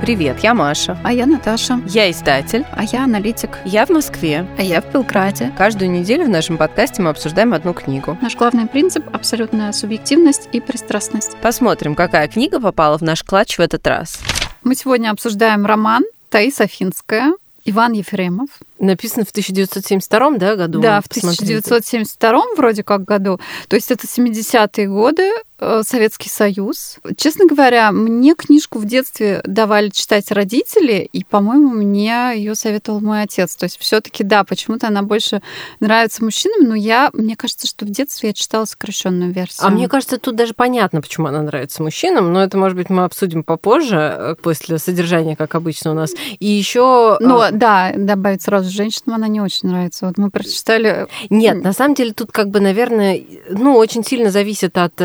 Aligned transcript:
Привет, 0.00 0.38
я 0.44 0.54
Маша. 0.54 0.96
А 1.02 1.12
я 1.12 1.26
Наташа. 1.26 1.80
Я 1.86 2.10
издатель. 2.10 2.64
А 2.72 2.84
я 2.84 3.04
аналитик. 3.04 3.58
Я 3.64 3.84
в 3.84 3.90
Москве. 3.90 4.46
А 4.56 4.62
я 4.62 4.80
в 4.80 4.92
Белграде. 4.92 5.52
Каждую 5.58 5.90
неделю 5.90 6.24
в 6.24 6.28
нашем 6.28 6.56
подкасте 6.56 7.02
мы 7.02 7.10
обсуждаем 7.10 7.52
одну 7.52 7.74
книгу. 7.74 8.16
Наш 8.22 8.36
главный 8.36 8.66
принцип– 8.66 9.04
абсолютная 9.12 9.72
субъективность 9.72 10.48
и 10.52 10.60
пристрастность. 10.60 11.36
Посмотрим, 11.42 11.96
какая 11.96 12.28
книга 12.28 12.60
попала 12.60 12.96
в 12.96 13.02
наш 13.02 13.24
клатч 13.24 13.58
в 13.58 13.60
этот 13.60 13.86
раз. 13.86 14.20
Мы 14.62 14.76
сегодня 14.76 15.10
обсуждаем 15.10 15.66
роман 15.66 16.04
Таис 16.30 16.60
Афинская 16.60 17.32
Иван 17.64 17.92
Ефремов. 17.92 18.48
Написано 18.78 19.24
в 19.26 19.30
1972 19.30 20.30
да, 20.38 20.56
году? 20.56 20.80
Да, 20.80 21.00
в 21.00 21.06
1972 21.06 22.42
вроде 22.56 22.82
как 22.82 23.04
году. 23.04 23.40
То 23.68 23.76
есть 23.76 23.90
это 23.90 24.06
70-е 24.06 24.88
годы, 24.88 25.32
Советский 25.82 26.28
Союз. 26.28 26.98
Честно 27.16 27.46
говоря, 27.46 27.90
мне 27.90 28.34
книжку 28.34 28.78
в 28.78 28.84
детстве 28.84 29.40
давали 29.44 29.88
читать 29.88 30.30
родители, 30.30 31.08
и, 31.12 31.24
по-моему, 31.24 31.70
мне 31.70 32.32
ее 32.36 32.54
советовал 32.54 33.00
мой 33.00 33.22
отец. 33.22 33.56
То 33.56 33.64
есть 33.64 33.78
все-таки 33.78 34.22
да, 34.22 34.44
почему-то 34.44 34.86
она 34.86 35.02
больше 35.02 35.42
нравится 35.80 36.22
мужчинам, 36.22 36.68
но 36.68 36.74
я, 36.74 37.10
мне 37.12 37.36
кажется, 37.36 37.66
что 37.66 37.84
в 37.84 37.90
детстве 37.90 38.28
я 38.28 38.32
читала 38.32 38.64
сокращенную 38.66 39.32
версию. 39.32 39.66
А 39.66 39.70
мне 39.70 39.88
кажется, 39.88 40.18
тут 40.18 40.36
даже 40.36 40.54
понятно, 40.54 41.00
почему 41.00 41.26
она 41.26 41.42
нравится 41.42 41.82
мужчинам, 41.82 42.32
но 42.32 42.42
это, 42.42 42.56
может 42.56 42.76
быть, 42.76 42.90
мы 42.90 43.04
обсудим 43.04 43.42
попозже, 43.42 43.96
э, 43.96 44.34
после 44.40 44.78
содержания, 44.78 45.34
как 45.36 45.54
обычно 45.54 45.90
у 45.90 45.94
нас. 45.94 46.12
И 46.38 46.46
еще... 46.46 47.16
Ну, 47.20 47.40
а, 47.40 47.50
да, 47.50 47.92
добавить 47.96 48.42
сразу 48.42 48.70
женщинам 48.70 49.16
она 49.16 49.28
не 49.28 49.40
очень 49.40 49.68
нравится. 49.68 50.06
Вот 50.06 50.18
мы 50.18 50.30
прочитали... 50.30 51.08
Нет, 51.30 51.62
на 51.62 51.72
самом 51.72 51.94
деле 51.94 52.12
тут 52.12 52.30
как 52.30 52.48
бы, 52.48 52.60
наверное, 52.60 53.20
ну, 53.50 53.76
очень 53.76 54.04
сильно 54.04 54.30
зависит 54.30 54.78
от... 54.78 55.00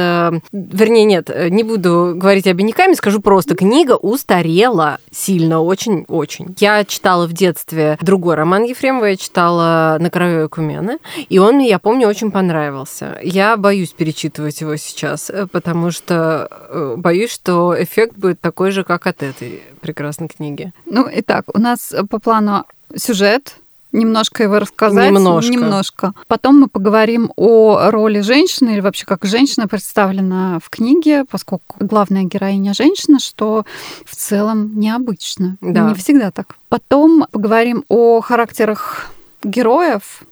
Э, 0.52 0.58
вернее, 0.58 1.06
нет, 1.06 1.30
не 1.50 1.64
буду 1.64 2.14
говорить 2.16 2.48
обиняками, 2.48 2.94
скажу 2.94 3.22
просто, 3.22 3.56
книга 3.56 3.96
устарела 3.96 5.00
сильно, 5.12 5.62
очень-очень. 5.62 6.56
Я 6.60 6.84
читала 6.86 7.28
в 7.28 7.34
детстве 7.34 7.98
другой 8.02 8.36
роман 8.36 8.64
Ефремова, 8.64 9.06
я 9.06 9.17
читала 9.17 9.98
«На 10.00 10.09
краю 10.09 10.48
Экумены», 10.48 10.98
и 11.30 11.40
он 11.40 11.56
мне, 11.56 11.70
я 11.70 11.80
помню, 11.80 12.08
очень 12.08 12.32
понравился. 12.32 13.20
Я 13.23 13.58
боюсь 13.58 13.90
перечитывать 13.90 14.62
его 14.62 14.76
сейчас, 14.76 15.30
э, 15.30 15.48
потому 15.48 15.92
что 15.92 16.48
э, 16.50 16.95
боюсь, 16.98 17.32
что 17.32 17.76
эффект 17.82 18.17
будет 18.17 18.42
такой 18.42 18.72
же, 18.72 18.84
как 18.84 19.08
от 19.08 19.23
этой 19.23 19.62
прекрасной 19.82 20.28
книги. 20.28 20.72
Ну, 20.86 21.08
итак, 21.12 21.45
у 21.54 21.60
нас 21.60 21.94
по 22.10 22.20
плану 22.20 22.66
сюжет, 22.95 23.56
немножко 23.94 24.44
его 24.44 24.59
рассказать. 24.59 25.11
Немножко. 25.11 25.52
Немножко. 25.52 26.13
Потом 26.27 26.59
мы 26.59 26.67
поговорим 26.67 27.31
о 27.38 27.89
роли 27.91 28.19
женщины 28.19 28.72
или 28.72 28.81
вообще 28.81 29.05
как 29.05 29.23
женщина 29.23 29.67
представлена 29.67 30.59
в 30.61 30.69
книге, 30.69 31.25
поскольку 31.30 31.77
главная 31.80 32.23
героиня 32.23 32.73
женщина, 32.73 33.19
что 33.19 33.66
в 34.05 34.16
целом 34.16 34.77
необычно. 34.77 35.58
Да. 35.61 35.89
Не 35.89 35.95
всегда 35.95 36.31
так. 36.31 36.55
Потом 36.69 37.25
поговорим 37.31 37.86
о 37.88 38.19
характерах 38.21 39.08
героев, 39.44 40.23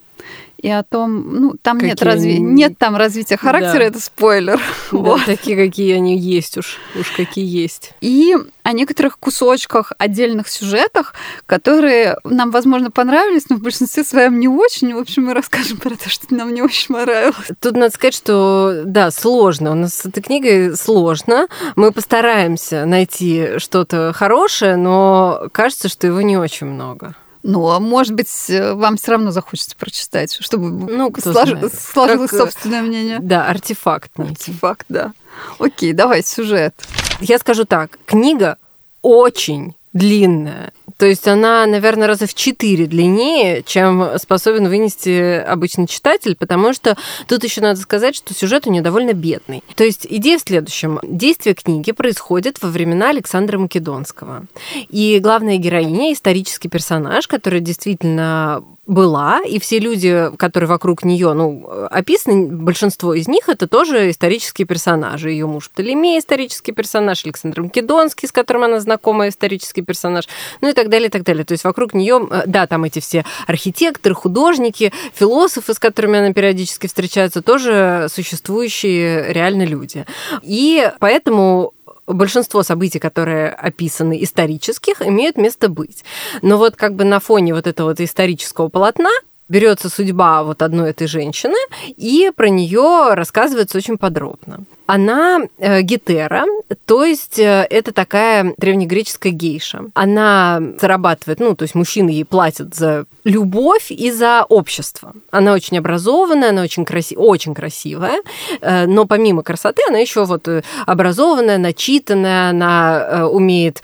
и 0.61 0.69
о 0.69 0.83
том, 0.83 1.33
ну, 1.33 1.55
там 1.61 1.77
какие 1.77 1.91
нет, 1.91 2.01
разви... 2.03 2.35
они... 2.35 2.39
нет 2.39 2.77
там 2.77 2.95
развития 2.95 3.37
характера, 3.37 3.79
да. 3.79 3.85
это 3.85 3.99
спойлер. 3.99 4.57
Да, 4.57 4.61
вот. 4.97 5.25
такие, 5.25 5.57
какие 5.57 5.95
они 5.95 6.17
есть 6.17 6.57
уж, 6.57 6.77
уж 6.99 7.09
какие 7.11 7.45
есть. 7.45 7.93
И 8.01 8.35
о 8.61 8.73
некоторых 8.73 9.17
кусочках, 9.17 9.91
отдельных 9.97 10.47
сюжетах, 10.47 11.15
которые 11.47 12.17
нам, 12.23 12.51
возможно, 12.51 12.91
понравились, 12.91 13.49
но 13.49 13.55
в 13.55 13.61
большинстве 13.61 14.03
своем 14.03 14.39
не 14.39 14.47
очень. 14.47 14.93
В 14.93 14.99
общем, 14.99 15.25
мы 15.25 15.33
расскажем 15.33 15.77
про 15.77 15.95
то, 15.95 16.09
что 16.09 16.33
нам 16.33 16.53
не 16.53 16.61
очень 16.61 16.93
понравилось. 16.93 17.49
Тут 17.59 17.75
надо 17.75 17.93
сказать, 17.93 18.13
что, 18.13 18.83
да, 18.85 19.09
сложно. 19.09 19.71
У 19.71 19.75
нас 19.75 19.95
с 19.95 20.05
этой 20.05 20.21
книгой 20.21 20.77
сложно. 20.77 21.47
Мы 21.75 21.91
постараемся 21.91 22.85
найти 22.85 23.57
что-то 23.57 24.13
хорошее, 24.13 24.75
но 24.75 25.47
кажется, 25.51 25.89
что 25.89 26.05
его 26.05 26.21
не 26.21 26.37
очень 26.37 26.67
много. 26.67 27.15
Ну, 27.43 27.69
а 27.69 27.79
может 27.79 28.13
быть, 28.13 28.29
вам 28.49 28.97
все 28.97 29.11
равно 29.11 29.31
захочется 29.31 29.75
прочитать, 29.75 30.37
чтобы 30.39 30.69
ну, 30.69 31.11
слож... 31.19 31.49
сложилось 31.71 32.29
как, 32.29 32.39
собственное 32.39 32.81
мнение. 32.81 33.19
Да, 33.19 33.47
артефакт. 33.47 34.11
Артефакт, 34.17 34.85
да. 34.89 35.13
Окей, 35.59 35.93
давай 35.93 36.23
сюжет. 36.23 36.75
Я 37.19 37.39
скажу 37.39 37.65
так, 37.65 37.97
книга 38.05 38.57
очень 39.01 39.75
длинная. 39.93 40.73
То 41.01 41.07
есть 41.07 41.27
она, 41.27 41.65
наверное, 41.65 42.07
раза 42.07 42.27
в 42.27 42.35
четыре 42.35 42.85
длиннее, 42.85 43.63
чем 43.63 44.19
способен 44.19 44.67
вынести 44.67 45.39
обычный 45.39 45.87
читатель, 45.87 46.35
потому 46.35 46.73
что 46.73 46.95
тут 47.27 47.43
еще 47.43 47.59
надо 47.59 47.79
сказать, 47.79 48.15
что 48.15 48.35
сюжет 48.35 48.67
у 48.67 48.69
нее 48.69 48.83
довольно 48.83 49.13
бедный. 49.13 49.63
То 49.75 49.83
есть 49.83 50.05
идея 50.07 50.37
в 50.37 50.41
следующем. 50.41 50.99
Действие 51.01 51.55
книги 51.55 51.91
происходит 51.91 52.61
во 52.61 52.69
времена 52.69 53.09
Александра 53.09 53.57
Македонского. 53.57 54.45
И 54.89 55.17
главная 55.17 55.57
героиня, 55.57 56.13
исторический 56.13 56.69
персонаж, 56.69 57.25
который 57.27 57.61
действительно 57.61 58.63
была, 58.87 59.41
и 59.43 59.59
все 59.59 59.79
люди, 59.79 60.31
которые 60.37 60.67
вокруг 60.67 61.03
нее, 61.03 61.33
ну, 61.33 61.69
описаны, 61.91 62.47
большинство 62.47 63.13
из 63.13 63.27
них 63.27 63.47
это 63.47 63.67
тоже 63.67 64.09
исторические 64.09 64.65
персонажи. 64.65 65.29
Ее 65.29 65.45
муж 65.45 65.69
Птолемей 65.69 66.19
исторический 66.19 66.71
персонаж, 66.71 67.23
Александр 67.23 67.61
Македонский, 67.61 68.27
с 68.27 68.31
которым 68.31 68.63
она 68.63 68.79
знакома, 68.79 69.27
исторический 69.27 69.83
персонаж, 69.83 70.27
ну 70.61 70.69
и 70.69 70.73
так 70.73 70.89
далее, 70.89 71.07
и 71.07 71.11
так 71.11 71.23
далее. 71.23 71.45
То 71.45 71.51
есть 71.51 71.63
вокруг 71.63 71.93
нее, 71.93 72.27
да, 72.47 72.65
там 72.65 72.83
эти 72.83 72.99
все 72.99 73.23
архитекторы, 73.45 74.15
художники, 74.15 74.91
философы, 75.13 75.73
с 75.73 75.79
которыми 75.79 76.17
она 76.17 76.33
периодически 76.33 76.87
встречается, 76.87 77.41
тоже 77.43 78.07
существующие 78.09 79.31
реально 79.31 79.63
люди. 79.63 80.05
И 80.41 80.91
поэтому 80.99 81.73
большинство 82.13 82.63
событий, 82.63 82.99
которые 82.99 83.49
описаны 83.49 84.23
исторических, 84.23 85.01
имеют 85.01 85.37
место 85.37 85.69
быть. 85.69 86.03
Но 86.41 86.57
вот 86.57 86.75
как 86.75 86.95
бы 86.95 87.03
на 87.03 87.19
фоне 87.19 87.53
вот 87.53 87.67
этого 87.67 87.89
вот 87.89 87.99
исторического 87.99 88.69
полотна 88.69 89.11
берется 89.49 89.89
судьба 89.89 90.43
вот 90.43 90.61
одной 90.61 90.91
этой 90.91 91.07
женщины, 91.07 91.57
и 91.85 92.31
про 92.35 92.49
нее 92.49 93.13
рассказывается 93.13 93.77
очень 93.77 93.97
подробно. 93.97 94.63
Она 94.85 95.41
э, 95.57 95.81
гетера, 95.81 96.45
то 96.85 97.03
есть 97.03 97.39
э, 97.39 97.65
это 97.69 97.93
такая 97.93 98.53
древнегреческая 98.57 99.31
гейша. 99.31 99.85
Она 99.93 100.61
зарабатывает, 100.79 101.39
ну, 101.39 101.55
то 101.55 101.63
есть 101.63 101.75
мужчины 101.75 102.09
ей 102.09 102.25
платят 102.25 102.75
за 102.75 103.05
любовь 103.23 103.91
и 103.91 104.11
за 104.11 104.45
общество. 104.49 105.13
Она 105.29 105.53
очень 105.53 105.77
образованная, 105.77 106.49
она 106.49 106.63
очень, 106.63 106.83
краси... 106.83 107.15
очень 107.15 107.53
красивая, 107.53 108.21
э, 108.59 108.85
но 108.85 109.05
помимо 109.05 109.43
красоты 109.43 109.81
она 109.87 109.99
еще 109.99 110.25
вот 110.25 110.47
образованная, 110.85 111.57
начитанная, 111.57 112.49
она 112.49 113.27
умеет 113.31 113.81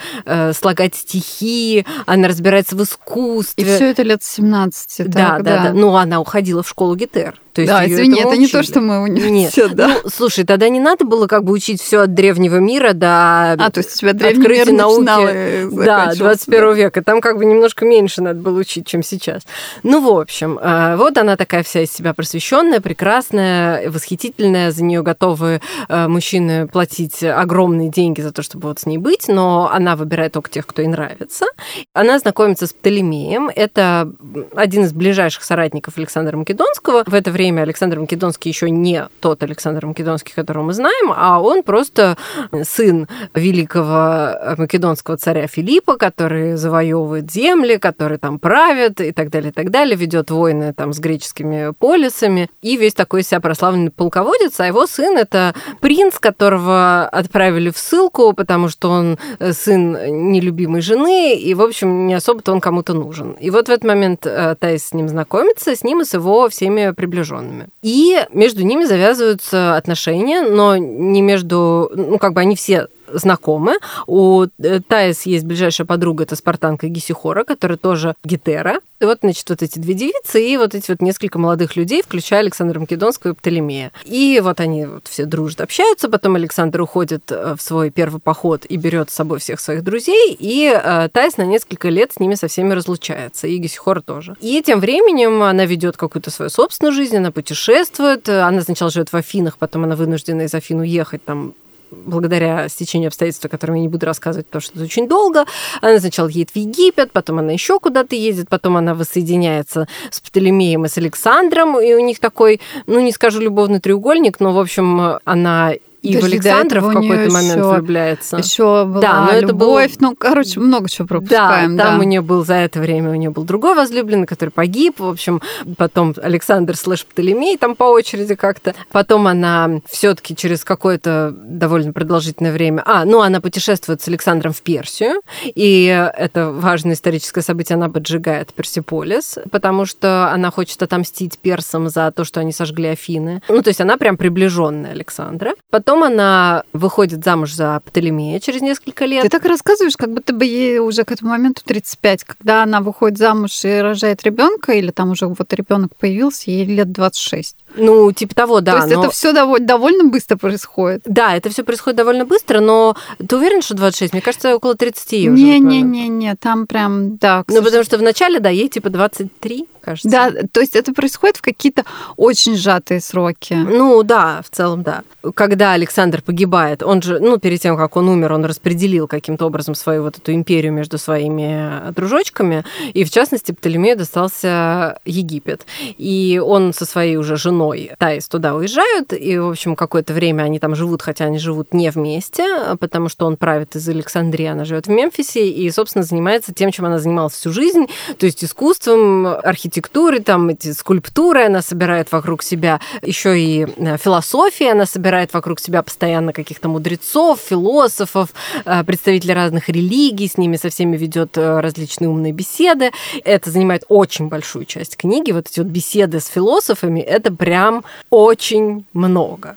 слагать 0.54 0.96
стихи, 0.96 1.86
она 2.06 2.28
разбирается 2.28 2.76
в 2.76 2.84
искусстве. 2.84 3.64
И 3.64 3.76
все 3.76 3.92
это 3.92 4.04
лет 4.04 4.24
17. 4.24 5.10
Да, 5.10 5.20
так, 5.20 5.44
да, 5.44 5.58
да, 5.58 5.64
да. 5.70 5.74
Ну, 5.74 5.96
она 5.96 6.20
уходила 6.20 6.64
в 6.64 6.70
школу 6.70 6.96
гетер. 6.96 7.40
То 7.58 7.62
есть 7.62 7.74
да, 7.74 7.88
извини, 7.88 8.20
это 8.20 8.38
не 8.38 8.48
то, 8.48 8.62
что 8.62 8.82
мы 8.82 9.02
университет, 9.02 9.70
Нет. 9.70 9.76
да. 9.76 9.88
Ну, 9.88 10.10
слушай, 10.14 10.46
тогда 10.46 10.70
не 10.70 10.80
надо 10.80 11.06
было 11.06 11.26
как 11.26 11.44
бы 11.44 11.54
учить 11.54 11.82
все 11.82 12.02
от 12.02 12.14
древнего 12.14 12.58
мира 12.58 12.94
до 12.94 13.54
а, 13.54 13.72
то 13.72 13.80
есть 13.80 13.96
у 13.96 13.98
тебя 13.98 14.14
древний 14.14 14.48
мир 14.48 14.72
науки. 14.72 15.68
Да, 15.72 16.14
21 16.14 16.74
века. 16.76 17.04
Там 17.04 17.20
как 17.20 17.38
бы 17.40 17.46
немножко 17.46 17.84
меньше 17.84 18.22
надо 18.22 18.40
было 18.40 18.60
учить, 18.60 18.86
чем 18.86 19.02
сейчас. 19.02 19.42
Ну, 19.82 20.02
в 20.02 20.20
общем, 20.20 20.60
вот 20.98 21.18
она 21.18 21.36
такая 21.36 21.64
вся 21.64 21.82
из 21.82 21.92
себя 21.92 22.14
просвещенная, 22.14 22.80
прекрасная, 22.80 23.90
восхитительная. 23.90 24.70
За 24.70 24.84
нее 24.84 25.02
готовы 25.02 25.60
мужчины 25.90 26.68
платить 26.68 27.24
огромные 27.24 27.90
деньги 27.90 28.22
за 28.22 28.32
то, 28.32 28.44
чтобы 28.44 28.68
вот 28.68 28.80
с 28.82 28.86
ней 28.86 29.00
быть, 29.00 29.28
но 29.28 29.68
она 29.74 29.96
выбирает 29.96 30.34
только 30.34 30.52
тех, 30.52 30.68
кто 30.68 30.84
ей 30.84 30.90
нравится. 30.90 31.48
Она 31.94 32.20
знакомится 32.20 32.68
с 32.68 32.74
Птолемеем. 32.74 33.50
Это 33.50 34.12
один 34.56 34.84
из 34.84 34.94
ближайших 34.94 35.44
соратников 35.44 35.98
Александра 35.98 36.38
Македонского. 36.38 37.04
В 37.08 37.16
это 37.16 37.32
время 37.32 37.47
время 37.48 37.62
Александр 37.62 38.00
Македонский 38.00 38.50
еще 38.50 38.70
не 38.70 39.08
тот 39.22 39.42
Александр 39.42 39.86
Македонский, 39.86 40.34
которого 40.34 40.66
мы 40.66 40.74
знаем, 40.74 41.14
а 41.16 41.42
он 41.42 41.64
просто 41.64 42.18
сын 42.64 43.08
великого 43.34 44.56
македонского 44.58 45.16
царя 45.16 45.48
Филиппа, 45.48 45.96
который 45.96 46.58
завоевывает 46.58 47.32
земли, 47.32 47.78
который 47.78 48.18
там 48.18 48.38
правит 48.38 49.00
и 49.00 49.14
так 49.14 49.30
далее, 49.30 49.52
и 49.52 49.54
так 49.54 49.72
далее, 49.72 49.96
ведет 49.96 50.30
войны 50.30 50.74
там 50.74 50.92
с 50.92 51.00
греческими 51.00 51.72
полисами, 51.72 52.50
и 52.62 52.76
весь 52.76 52.94
такой 52.94 53.24
себя 53.24 53.40
прославленный 53.40 53.92
полководец, 53.92 54.60
а 54.60 54.68
его 54.68 54.86
сын 54.86 55.18
это 55.18 55.56
принц, 55.80 56.20
которого 56.20 57.08
отправили 57.08 57.70
в 57.70 57.78
ссылку, 57.78 58.34
потому 58.34 58.68
что 58.68 58.90
он 58.90 59.18
сын 59.52 59.94
нелюбимой 60.32 60.82
жены, 60.82 61.36
и, 61.36 61.54
в 61.54 61.62
общем, 61.62 62.08
не 62.08 62.14
особо-то 62.14 62.52
он 62.52 62.60
кому-то 62.60 62.94
нужен. 62.94 63.32
И 63.40 63.50
вот 63.52 63.68
в 63.68 63.72
этот 63.72 63.86
момент 63.86 64.26
э, 64.26 64.56
Тайс 64.60 64.88
с 64.88 64.94
ним 64.94 65.08
знакомится, 65.08 65.76
с 65.76 65.84
ним 65.84 66.02
и 66.02 66.06
с 66.06 66.14
его 66.14 66.50
всеми 66.50 66.92
приближенными 66.92 67.37
приближенными. 67.38 67.68
И 67.82 68.26
между 68.32 68.64
ними 68.64 68.86
завязываются 68.86 69.76
отношения, 69.76 70.42
но 70.42 70.78
не 70.78 71.22
между, 71.22 71.92
ну, 71.94 72.18
как 72.18 72.34
бы 72.34 72.42
они 72.42 72.56
все 72.56 72.88
знакомы. 73.12 73.78
У 74.06 74.46
э, 74.60 74.80
Таис 74.88 75.26
есть 75.26 75.46
ближайшая 75.46 75.88
подруга, 75.88 76.24
это 76.24 76.36
спартанка 76.36 76.88
Гисихора, 76.88 77.44
которая 77.44 77.78
тоже 77.78 78.16
гетера. 78.24 78.80
И 79.00 79.06
вот, 79.06 79.20
значит, 79.22 79.48
вот 79.50 79.62
эти 79.62 79.78
две 79.78 79.94
девицы 79.94 80.44
и 80.44 80.58
вот 80.58 80.74
эти 80.74 80.90
вот 80.90 81.02
несколько 81.02 81.38
молодых 81.38 81.76
людей, 81.76 82.02
включая 82.02 82.40
Александра 82.40 82.80
Македонского 82.80 83.32
и 83.32 83.36
Птолемея. 83.36 83.92
И 84.06 84.42
вот 84.44 84.60
они 84.60 84.86
вот 84.86 85.08
все 85.08 85.26
дружат, 85.26 85.62
общаются, 85.62 86.10
потом 86.10 86.36
Александр 86.36 86.82
уходит 86.82 87.32
э, 87.32 87.56
в 87.56 87.62
свой 87.62 87.92
первый 87.92 88.20
поход 88.20 88.66
и 88.68 88.78
берет 88.78 89.10
с 89.10 89.14
собой 89.14 89.40
всех 89.40 89.60
своих 89.60 89.84
друзей, 89.84 90.36
и 90.40 90.72
э, 90.74 91.10
Тайс 91.12 91.38
на 91.38 91.44
несколько 91.44 91.90
лет 91.90 92.14
с 92.14 92.20
ними 92.20 92.36
со 92.36 92.48
всеми 92.48 92.74
разлучается, 92.74 93.48
и 93.48 93.58
Гисихора 93.58 94.02
тоже. 94.02 94.36
И 94.42 94.62
тем 94.62 94.80
временем 94.80 95.44
она 95.44 95.66
ведет 95.66 95.98
какую-то 95.98 96.32
свою 96.32 96.50
собственную 96.50 96.94
жизнь, 96.94 97.18
она 97.18 97.32
путешествует, 97.32 98.28
она 98.30 98.62
сначала 98.62 98.92
живет 98.92 99.12
в 99.12 99.16
Афинах, 99.16 99.58
потом 99.58 99.84
она 99.84 99.96
вынуждена 99.96 100.44
из 100.44 100.54
Афин 100.54 100.80
уехать 100.80 101.24
там 101.24 101.54
благодаря 101.92 102.70
стечению 102.70 103.08
обстоятельств, 103.08 103.46
о 103.46 103.50
котором 103.50 103.76
я 103.76 103.82
не 103.82 103.88
буду 103.88 104.06
рассказывать, 104.06 104.48
потому 104.48 104.62
что 104.62 104.74
это 104.76 104.84
очень 104.84 105.08
долго. 105.08 105.46
Она 105.82 106.00
сначала 106.00 106.28
едет 106.28 106.52
в 106.52 106.56
Египет, 106.56 107.12
потом 107.12 107.40
она 107.40 107.52
еще 107.52 107.80
куда-то 107.80 108.16
едет, 108.16 108.50
потом 108.50 108.78
она 108.78 108.94
воссоединяется 108.94 109.88
с 110.10 110.20
Птолемеем 110.20 110.86
и 110.86 110.90
с 110.90 110.98
Александром, 110.98 111.80
и 111.80 111.94
у 111.94 112.00
них 112.00 112.20
такой, 112.20 112.62
ну, 112.86 113.00
не 113.00 113.12
скажу 113.12 113.40
любовный 113.40 113.80
треугольник, 113.80 114.40
но, 114.40 114.54
в 114.54 114.60
общем, 114.60 115.20
она 115.24 115.74
и 116.08 116.16
Подожди, 116.16 116.38
в 116.38 116.46
Александра 116.46 116.82
в 116.82 116.88
какой-то 116.88 117.32
момент 117.32 117.58
еще, 117.58 117.74
влюбляется. 117.74 118.38
Еще 118.38 118.86
была 118.86 119.02
да, 119.02 119.26
но 119.26 119.32
это 119.32 119.48
любовь, 119.48 119.98
был... 119.98 120.10
ну, 120.10 120.16
короче, 120.16 120.60
много 120.60 120.90
чего 120.90 121.08
пропускаем. 121.08 121.76
Да, 121.76 121.86
там 121.86 121.98
да. 121.98 122.04
у 122.04 122.08
нее 122.08 122.22
был 122.22 122.46
за 122.46 122.56
это 122.56 122.80
время, 122.80 123.12
у 123.12 123.16
нее 123.16 123.30
был 123.30 123.44
другой 123.44 123.76
возлюбленный, 123.76 124.26
который 124.26 124.50
погиб, 124.50 125.00
в 125.00 125.08
общем, 125.08 125.42
потом 125.78 126.14
Александр 126.22 126.76
слэш 126.76 127.06
Птолемей 127.06 127.58
там 127.58 127.76
по 127.76 127.86
очереди 127.86 128.36
как-то. 128.36 128.74
Потом 128.92 129.28
она 129.28 129.82
все 129.90 130.16
таки 130.16 130.36
через 130.36 130.64
какое-то 130.64 131.34
довольно 131.36 131.94
продолжительное 131.94 132.54
время... 132.54 132.84
А, 132.86 133.06
ну, 133.06 133.22
она 133.22 133.42
путешествует 133.42 134.02
с 134.02 134.08
Александром 134.08 134.54
в 134.54 134.62
Персию, 134.62 135.22
и 135.44 135.86
это 136.18 136.52
важное 136.52 136.94
историческое 136.94 137.42
событие, 137.42 137.76
она 137.76 137.90
поджигает 137.90 138.54
Персиполис, 138.54 139.38
потому 139.52 139.86
что 139.86 140.30
она 140.32 140.52
хочет 140.52 140.82
отомстить 140.82 141.40
персам 141.40 141.90
за 141.90 142.12
то, 142.12 142.24
что 142.24 142.40
они 142.40 142.52
сожгли 142.52 142.90
Афины. 142.90 143.42
Ну, 143.50 143.62
то 143.62 143.70
есть 143.70 143.82
она 143.82 143.98
прям 143.98 144.18
приближенная 144.18 144.92
Александра. 144.92 145.54
Потом 145.70 145.97
Потом 145.98 146.14
она 146.14 146.64
выходит 146.74 147.24
замуж 147.24 147.54
за 147.54 147.82
Птолемея 147.84 148.40
через 148.40 148.62
несколько 148.62 149.06
лет. 149.06 149.24
Ты 149.24 149.30
так 149.30 149.46
рассказываешь, 149.46 149.98
как 149.98 150.14
будто 150.14 150.32
бы 150.32 150.46
ей 150.46 150.78
уже 150.78 151.04
к 151.06 151.12
этому 151.12 151.32
моменту 151.32 151.64
35. 151.66 152.24
Когда 152.24 152.62
она 152.62 152.82
выходит 152.82 153.18
замуж 153.18 153.66
и 153.66 153.80
рожает 153.80 154.22
ребенка, 154.22 154.74
или 154.74 154.92
там 154.92 155.10
уже 155.10 155.26
вот 155.26 155.52
ребенок 155.54 155.96
появился, 155.96 156.52
ей 156.52 156.66
лет 156.66 156.92
26. 156.92 157.56
Ну, 157.78 158.12
типа 158.12 158.36
того, 158.36 158.62
да. 158.62 158.74
То 158.74 158.78
есть 158.78 158.96
но... 158.96 159.04
это 159.04 159.12
все 159.12 159.34
довольно, 159.34 159.66
довольно 159.66 160.04
быстро 160.06 160.38
происходит. 160.38 161.02
Да, 161.06 161.36
это 161.36 161.50
все 161.50 161.64
происходит 161.64 161.98
довольно 161.98 162.26
быстро, 162.26 162.60
но 162.60 162.96
ты 163.26 163.36
уверен, 163.36 163.62
что 163.62 163.76
26? 163.76 164.14
Мне 164.14 164.22
кажется, 164.22 164.56
около 164.56 164.76
30 164.76 165.14
уже. 165.14 165.30
Не-не-не, 165.30 166.36
там 166.36 166.68
прям, 166.68 167.18
да. 167.18 167.44
Ну, 167.48 167.62
потому 167.64 167.84
что 167.84 167.98
вначале, 167.98 168.40
да, 168.40 168.50
ей 168.50 168.70
типа 168.70 168.90
23 168.90 169.68
кажется. 169.88 170.10
Да, 170.10 170.32
то 170.52 170.60
есть 170.60 170.76
это 170.76 170.94
происходит 170.94 171.38
в 171.38 171.42
какие-то 171.42 171.86
очень 172.18 172.58
сжатые 172.58 173.00
сроки. 173.00 173.54
Ну 173.54 174.04
да, 174.04 174.42
в 174.44 174.54
целом 174.54 174.84
да. 174.84 175.04
Когда 175.34 175.72
Александр 175.72 176.22
погибает, 176.22 176.84
он 176.84 177.02
же, 177.02 177.20
ну 177.20 177.38
перед 177.38 177.62
тем, 177.62 177.78
как 177.78 177.96
он 177.96 178.10
умер, 178.10 178.34
он 178.34 178.46
распределил 178.46 179.08
каким-то 179.08 179.46
образом 179.46 179.76
свою 179.76 180.04
вот 180.04 180.18
эту 180.18 180.34
империю 180.34 180.74
между 180.74 180.98
своими 180.98 181.92
дружочками, 181.94 182.66
и 182.94 183.04
в 183.06 183.12
частности 183.12 183.54
Птолемею 183.54 183.98
достался 183.98 185.00
Египет. 185.06 185.66
И 185.98 186.42
он 186.44 186.74
со 186.74 186.86
своей 186.86 187.16
уже 187.16 187.38
женой 187.38 187.67
Таис 187.98 188.28
туда 188.28 188.56
уезжают, 188.56 189.14
и, 189.14 189.38
в 189.38 189.50
общем, 189.50 189.76
какое-то 189.76 190.14
время 190.14 190.44
они 190.44 190.60
там 190.60 190.76
живут, 190.76 191.02
хотя 191.02 191.26
они 191.26 191.40
живут 191.40 191.74
не 191.74 191.90
вместе, 191.90 192.76
потому 192.80 193.10
что 193.10 193.26
он 193.26 193.38
правит 193.38 193.76
из 193.76 193.88
Александрии, 193.90 194.46
она 194.46 194.66
живет 194.66 194.88
в 194.88 194.90
Мемфисе, 194.90 195.48
и, 195.48 195.70
собственно, 195.72 196.04
занимается 196.04 196.54
тем, 196.54 196.72
чем 196.72 196.86
она 196.86 197.00
занималась 197.00 197.34
всю 197.34 197.52
жизнь, 197.52 197.88
то 198.18 198.26
есть 198.26 198.44
искусством, 198.44 199.28
архитектурой, 199.28 200.22
там 200.22 200.50
эти 200.50 200.72
скульптуры 200.72 201.46
она 201.46 201.62
собирает 201.62 202.12
вокруг 202.12 202.44
себя, 202.44 202.80
еще 203.02 203.40
и 203.40 203.66
э, 203.66 203.98
философия 203.98 204.72
она 204.72 204.86
собирает 204.86 205.34
вокруг 205.34 205.60
себя 205.60 205.84
постоянно 205.84 206.34
каких-то 206.34 206.70
мудрецов, 206.70 207.40
философов, 207.40 208.30
э, 208.66 208.84
представителей 208.84 209.34
разных 209.34 209.70
религий, 209.70 210.28
с 210.28 210.38
ними 210.38 210.58
со 210.58 210.70
всеми 210.70 210.98
ведет 210.98 211.38
э, 211.38 211.60
различные 211.60 212.10
умные 212.10 212.34
беседы. 212.34 212.92
Это 213.24 213.52
занимает 213.52 213.84
очень 213.88 214.28
большую 214.28 214.66
часть 214.66 214.98
книги. 214.98 215.32
Вот 215.32 215.48
эти 215.50 215.60
вот 215.60 215.70
беседы 215.70 216.20
с 216.20 216.28
философами, 216.28 217.00
это 217.00 217.32
прям 217.48 217.86
очень 218.10 218.86
много. 218.92 219.56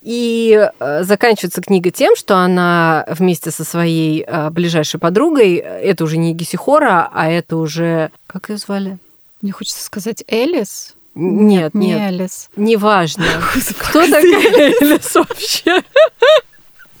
И 0.00 0.70
заканчивается 0.78 1.60
книга 1.60 1.90
тем, 1.90 2.14
что 2.14 2.36
она 2.36 3.04
вместе 3.08 3.50
со 3.50 3.64
своей 3.64 4.24
ближайшей 4.50 5.00
подругой, 5.00 5.56
это 5.56 6.04
уже 6.04 6.18
не 6.18 6.34
Гесихора, 6.34 7.10
а 7.12 7.28
это 7.28 7.56
уже... 7.56 8.12
Как 8.28 8.48
ее 8.48 8.58
звали? 8.58 8.98
Мне 9.40 9.50
хочется 9.50 9.82
сказать 9.82 10.22
Элис. 10.28 10.94
Нет, 11.16 11.74
нет, 11.74 11.74
не 11.74 11.94
Элис. 11.94 12.48
Неважно. 12.54 13.24
Кто 13.78 14.02
такая 14.02 14.70
Элис 14.70 15.12
вообще? 15.16 15.82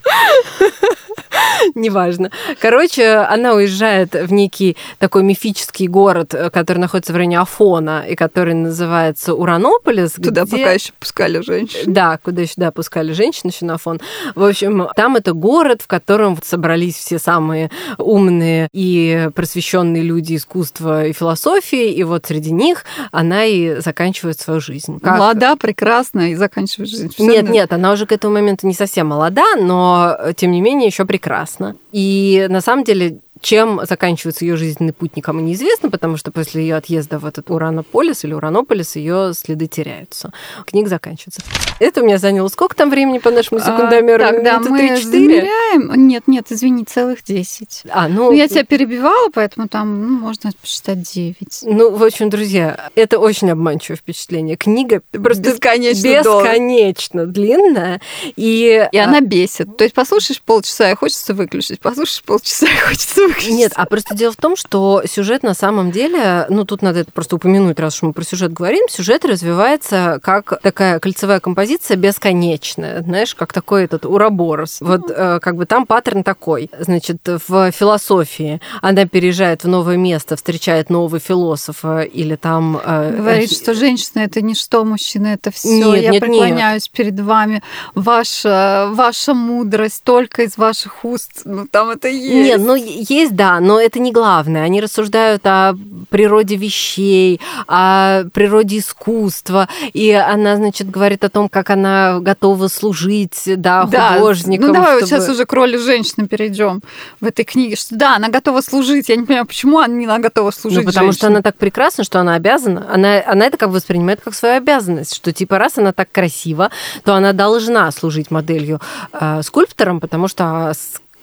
Неважно. 1.74 2.30
Короче, 2.60 3.14
она 3.14 3.54
уезжает 3.54 4.14
в 4.14 4.32
некий 4.32 4.76
такой 4.98 5.22
мифический 5.22 5.86
город, 5.86 6.34
который 6.52 6.78
находится 6.78 7.12
в 7.12 7.16
районе 7.16 7.40
Афона, 7.40 8.04
и 8.08 8.14
который 8.14 8.54
называется 8.54 9.34
Уранополис. 9.34 10.12
Туда 10.12 10.44
где... 10.44 10.58
пока 10.58 10.72
еще 10.72 10.92
пускали 10.98 11.40
женщин. 11.40 11.92
Да, 11.92 12.18
куда 12.22 12.42
еще 12.42 12.54
да, 12.56 12.70
пускали 12.70 13.12
женщин 13.12 13.50
еще 13.50 13.64
на 13.64 13.74
Афон. 13.74 14.00
В 14.34 14.44
общем, 14.44 14.88
там 14.96 15.16
это 15.16 15.32
город, 15.32 15.82
в 15.82 15.86
котором 15.86 16.38
собрались 16.42 16.96
все 16.96 17.18
самые 17.18 17.70
умные 17.98 18.68
и 18.72 19.28
просвещенные 19.34 20.02
люди 20.02 20.36
искусства 20.36 21.06
и 21.06 21.12
философии, 21.12 21.92
и 21.92 22.02
вот 22.04 22.26
среди 22.26 22.52
них 22.52 22.84
она 23.10 23.44
и 23.44 23.80
заканчивает 23.80 24.40
свою 24.40 24.60
жизнь. 24.60 24.98
Как... 25.00 25.18
Молода, 25.18 25.56
прекрасна 25.56 26.32
и 26.32 26.34
заканчивает 26.34 26.90
жизнь. 26.90 27.14
Нет, 27.18 27.48
нет, 27.48 27.72
она 27.72 27.92
уже 27.92 28.06
к 28.06 28.12
этому 28.12 28.34
моменту 28.34 28.66
не 28.66 28.74
совсем 28.74 29.08
молода, 29.08 29.56
но 29.56 30.16
тем 30.36 30.52
не 30.52 30.60
менее 30.60 30.86
еще 30.86 31.01
прекрасно. 31.04 31.76
И 31.92 32.46
на 32.48 32.60
самом 32.60 32.84
деле 32.84 33.18
чем 33.42 33.80
заканчивается 33.84 34.44
ее 34.44 34.56
жизненный 34.56 34.92
путь, 34.92 35.16
никому 35.16 35.40
неизвестно, 35.40 35.90
потому 35.90 36.16
что 36.16 36.30
после 36.30 36.62
ее 36.62 36.76
отъезда 36.76 37.18
в 37.18 37.26
этот 37.26 37.50
Уранополис 37.50 38.24
или 38.24 38.32
Уранополис 38.32 38.96
ее 38.96 39.32
следы 39.34 39.66
теряются. 39.66 40.32
Книга 40.64 40.88
заканчивается. 40.88 41.42
Это 41.80 42.02
у 42.02 42.04
меня 42.04 42.18
заняло 42.18 42.46
сколько 42.48 42.76
там 42.76 42.90
времени 42.90 43.18
по 43.18 43.30
нашему 43.30 43.60
а, 43.60 43.64
секундомеру? 43.64 44.22
А, 44.22 44.32
тогда 44.32 44.60
мы 44.60 44.80
3-4? 44.80 45.02
замеряем. 45.02 46.06
Нет, 46.06 46.28
нет, 46.28 46.46
извини, 46.50 46.84
целых 46.84 47.24
10. 47.24 47.82
А, 47.90 48.08
ну... 48.08 48.30
ну... 48.30 48.32
Я 48.32 48.46
тебя 48.46 48.64
перебивала, 48.64 49.30
поэтому 49.34 49.66
там 49.68 50.00
ну, 50.00 50.18
можно 50.20 50.52
посчитать 50.60 51.02
9. 51.02 51.36
Ну, 51.62 51.90
в 51.96 52.04
общем, 52.04 52.30
друзья, 52.30 52.90
это 52.94 53.18
очень 53.18 53.50
обманчивое 53.50 53.96
впечатление. 53.96 54.56
Книга 54.56 55.02
просто 55.10 55.42
бесконечно, 55.42 56.02
бесконечно 56.02 57.26
длинная. 57.26 58.00
И... 58.36 58.88
и 58.92 58.98
она 58.98 59.20
бесит. 59.20 59.76
То 59.76 59.82
есть 59.82 59.94
послушаешь 59.96 60.40
полчаса 60.40 60.92
и 60.92 60.94
хочется 60.94 61.34
выключить, 61.34 61.80
послушаешь 61.80 62.22
полчаса 62.22 62.66
и 62.66 62.76
хочется 62.76 63.31
выключить. 63.32 63.54
Нет, 63.54 63.72
а 63.76 63.86
просто 63.86 64.14
дело 64.14 64.32
в 64.32 64.36
том, 64.36 64.56
что 64.56 65.02
сюжет 65.06 65.42
на 65.42 65.54
самом 65.54 65.90
деле, 65.90 66.46
ну, 66.48 66.64
тут 66.64 66.82
надо 66.82 67.00
это 67.00 67.12
просто 67.12 67.36
упомянуть, 67.36 67.78
раз 67.80 67.96
уж 67.96 68.02
мы 68.02 68.12
про 68.12 68.24
сюжет 68.24 68.52
говорим, 68.52 68.88
сюжет 68.88 69.24
развивается 69.24 70.20
как 70.22 70.60
такая 70.62 70.98
кольцевая 70.98 71.40
композиция 71.40 71.96
бесконечная, 71.96 73.02
знаешь, 73.02 73.34
как 73.34 73.52
такой 73.52 73.84
этот 73.84 74.06
уроборос. 74.06 74.78
Вот 74.80 75.10
э, 75.10 75.38
как 75.40 75.56
бы 75.56 75.66
там 75.66 75.86
паттерн 75.86 76.22
такой. 76.22 76.70
Значит, 76.78 77.18
в 77.26 77.70
философии 77.72 78.60
она 78.80 79.06
переезжает 79.06 79.64
в 79.64 79.68
новое 79.68 79.96
место, 79.96 80.36
встречает 80.36 80.90
нового 80.90 81.18
философа 81.18 82.02
или 82.02 82.36
там... 82.36 82.80
Э, 82.84 83.14
Говорит, 83.16 83.52
что 83.52 83.74
женщина 83.74 84.20
это 84.20 84.40
не 84.40 84.54
что, 84.54 84.84
мужчина 84.84 85.28
это 85.28 85.50
все. 85.50 85.92
Нет, 85.92 86.02
Я 86.02 86.10
нет, 86.10 86.20
преклоняюсь 86.20 86.84
нет. 86.84 86.92
перед 86.92 87.20
вами. 87.20 87.62
Ваша, 87.94 88.88
ваша 88.92 89.34
мудрость 89.34 90.02
только 90.04 90.42
из 90.42 90.56
ваших 90.56 91.04
уст. 91.04 91.42
Ну, 91.44 91.66
там 91.66 91.90
это 91.90 92.08
есть. 92.08 92.32
Нет, 92.32 92.60
ну, 92.60 92.74
есть 92.74 93.21
есть, 93.22 93.34
да, 93.34 93.60
но 93.60 93.80
это 93.80 93.98
не 93.98 94.12
главное. 94.12 94.62
Они 94.62 94.80
рассуждают 94.80 95.42
о 95.44 95.74
природе 96.10 96.56
вещей, 96.56 97.40
о 97.66 98.24
природе 98.32 98.78
искусства, 98.78 99.68
и 99.92 100.10
она, 100.10 100.56
значит, 100.56 100.90
говорит 100.90 101.24
о 101.24 101.28
том, 101.28 101.48
как 101.48 101.70
она 101.70 102.20
готова 102.20 102.68
служить, 102.68 103.42
да, 103.46 103.84
да 103.84 104.14
художникам. 104.14 104.68
Ну 104.68 104.74
давай 104.74 104.90
чтобы... 104.90 105.00
вот 105.00 105.08
сейчас 105.08 105.28
уже 105.28 105.46
к 105.46 105.52
роли 105.52 105.76
женщины 105.76 106.26
перейдем 106.26 106.82
в 107.20 107.26
этой 107.26 107.44
книге, 107.44 107.76
что 107.76 107.96
да, 107.96 108.16
она 108.16 108.28
готова 108.28 108.60
служить. 108.60 109.08
Я 109.08 109.16
не 109.16 109.24
понимаю, 109.24 109.46
почему 109.46 109.78
она 109.78 110.18
готова 110.18 110.50
служить. 110.50 110.80
Ну 110.80 110.84
потому 110.84 111.06
женщине? 111.06 111.18
что 111.18 111.26
она 111.28 111.42
так 111.42 111.56
прекрасна, 111.56 112.04
что 112.04 112.20
она 112.20 112.34
обязана. 112.34 112.86
Она, 112.92 113.22
она 113.26 113.46
это 113.46 113.56
как 113.56 113.68
бы 113.68 113.76
воспринимает 113.76 114.20
как 114.22 114.34
свою 114.34 114.56
обязанность, 114.56 115.14
что 115.14 115.32
типа 115.32 115.58
раз 115.58 115.78
она 115.78 115.92
так 115.92 116.10
красива, 116.12 116.70
то 117.04 117.14
она 117.14 117.32
должна 117.32 117.90
служить 117.90 118.30
моделью 118.30 118.80
э, 119.12 119.42
скульптором, 119.42 120.00
потому 120.00 120.28
что 120.28 120.72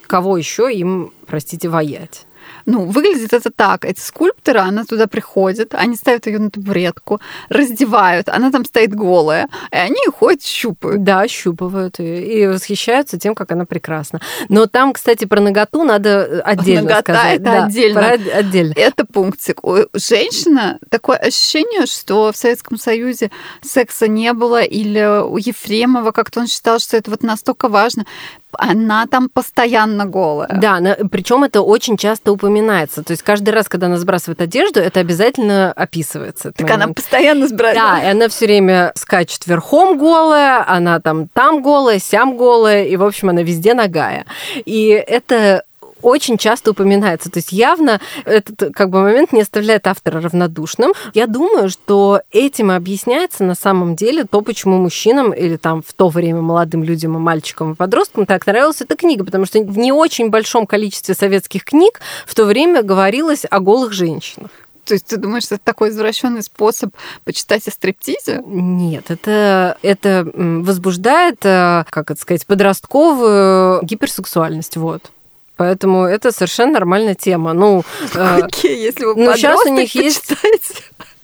кого 0.10 0.38
еще 0.38 0.74
им, 0.74 1.14
простите, 1.28 1.70
воять. 1.70 2.26
Ну, 2.66 2.86
выглядит 2.86 3.34
это 3.34 3.50
так. 3.52 3.86
Эти 3.86 4.00
скульпторы, 4.00 4.60
она 4.60 4.84
туда 4.86 5.08
приходит, 5.08 5.74
они 5.76 5.96
ставят 5.96 6.28
ее 6.28 6.40
на 6.40 6.50
табуретку, 6.52 7.20
раздевают, 7.50 8.30
она 8.30 8.52
там 8.52 8.66
стоит 8.66 8.94
голая, 8.94 9.48
и 9.72 9.76
они 9.76 10.00
ходят, 10.18 10.44
щупают. 10.44 11.04
Да, 11.04 11.28
щупывают 11.28 12.00
ее 12.00 12.26
и 12.26 12.48
восхищаются 12.48 13.18
тем, 13.20 13.36
как 13.36 13.52
она 13.52 13.66
прекрасна. 13.66 14.20
Но 14.50 14.66
там, 14.68 14.94
кстати, 14.94 15.26
про 15.26 15.40
ноготу 15.42 15.84
надо 15.84 16.42
отдельно 16.46 16.90
Нагота 16.90 17.02
сказать. 17.02 17.36
это 17.36 17.44
Да, 17.44 17.66
отдельно. 17.66 18.00
про- 18.02 18.38
отдельно. 18.40 18.74
Это 18.76 19.06
пунктик. 19.06 19.64
У 19.64 19.78
женщина 19.94 20.80
такое 20.90 21.18
ощущение, 21.18 21.86
что 21.86 22.32
в 22.32 22.38
Советском 22.38 22.78
Союзе 22.78 23.32
секса 23.62 24.08
не 24.08 24.34
было, 24.34 24.62
или 24.62 25.24
у 25.24 25.38
Ефремова 25.38 26.12
как-то 26.12 26.42
он 26.42 26.48
считал, 26.48 26.80
что 26.80 26.98
это 26.98 27.10
вот 27.12 27.24
настолько 27.24 27.70
важно. 27.70 28.06
Она 28.54 29.06
там 29.06 29.30
постоянно 29.30 30.06
голая. 30.06 30.50
Да, 30.60 30.80
причем 31.12 31.44
это 31.44 31.62
очень 31.62 31.98
часто 31.98 32.32
упоминается. 32.40 33.04
То 33.04 33.12
есть 33.12 33.24
каждый 33.24 33.50
раз, 33.50 33.68
когда 33.68 33.88
она 33.88 33.98
сбрасывает 33.98 34.42
одежду, 34.42 34.80
это 34.80 35.00
обязательно 35.00 35.72
описывается. 35.72 36.52
Так 36.52 36.68
она 36.68 36.80
момент. 36.80 36.96
постоянно 36.96 37.48
сбрасывает. 37.48 37.76
Да, 37.76 38.04
и 38.04 38.12
она 38.12 38.30
все 38.30 38.46
время 38.46 38.92
скачет 38.96 39.46
верхом 39.46 39.98
голая, 39.98 40.64
она 40.68 41.00
там 41.00 41.28
там 41.28 41.62
голая, 41.62 42.00
сям 42.00 42.38
голая, 42.38 42.86
и, 42.86 42.96
в 42.96 43.04
общем, 43.04 43.30
она 43.30 43.44
везде 43.44 43.74
нагая. 43.74 44.26
И 44.66 44.88
это 44.90 45.64
очень 46.02 46.38
часто 46.38 46.72
упоминается. 46.72 47.30
То 47.30 47.40
есть 47.40 47.52
явно 47.52 48.00
этот 48.26 48.74
как 48.74 48.90
бы 48.90 49.02
момент 49.02 49.34
не 49.34 49.42
оставляет 49.42 49.88
автора 49.88 50.22
равнодушным. 50.22 50.94
Я 51.14 51.28
думаю, 51.28 51.70
что 51.70 52.22
этим 52.32 52.72
объясняется 52.72 53.44
на 53.44 53.56
самом 53.56 53.96
деле 53.96 54.24
то, 54.24 54.42
почему 54.42 54.78
мужчинам 54.78 55.32
или 55.32 55.58
там 55.58 55.82
в 55.82 55.94
то 55.94 56.10
время 56.10 56.42
молодым 56.42 56.84
людям 56.84 57.16
и 57.16 57.20
мальчикам 57.20 57.74
и 57.74 57.76
подросткам 57.76 58.26
так 58.26 58.46
нравилась 58.46 58.82
эта 58.82 58.96
книга, 58.96 59.24
потому 59.24 59.46
что 59.46 59.60
в 59.60 59.78
не 59.78 59.92
очень 59.92 60.30
большом 60.30 60.66
количестве 60.66 61.16
советских 61.16 61.64
книг 61.64 62.00
в 62.26 62.36
то 62.36 62.46
время 62.46 62.84
говорилось 62.84 63.46
о 63.50 63.60
голых 63.60 63.92
женщинах. 63.92 64.52
То 64.90 64.94
есть 64.94 65.06
ты 65.06 65.18
думаешь, 65.18 65.44
что 65.44 65.56
это 65.56 65.64
такой 65.64 65.90
извращенный 65.90 66.42
способ 66.42 66.96
почитать 67.24 67.68
о 67.68 67.72
стриптизе? 67.72 68.42
Нет, 68.44 69.12
это, 69.12 69.78
это 69.84 70.28
возбуждает, 70.34 71.46
э, 71.46 71.86
как 71.92 72.10
это 72.10 72.20
сказать, 72.20 72.44
подростковую 72.48 73.84
гиперсексуальность, 73.84 74.78
вот. 74.78 75.12
Поэтому 75.60 76.06
это 76.06 76.32
совершенно 76.32 76.72
нормальная 76.72 77.16
тема. 77.16 77.52
Ну, 77.52 77.84
э, 78.16 78.40
Окей, 78.44 78.82
если 78.82 79.04
вы 79.04 79.14
ну, 79.18 79.36
щас 79.36 79.66
у 79.66 79.74
них 79.74 79.94
есть-. 79.94 80.32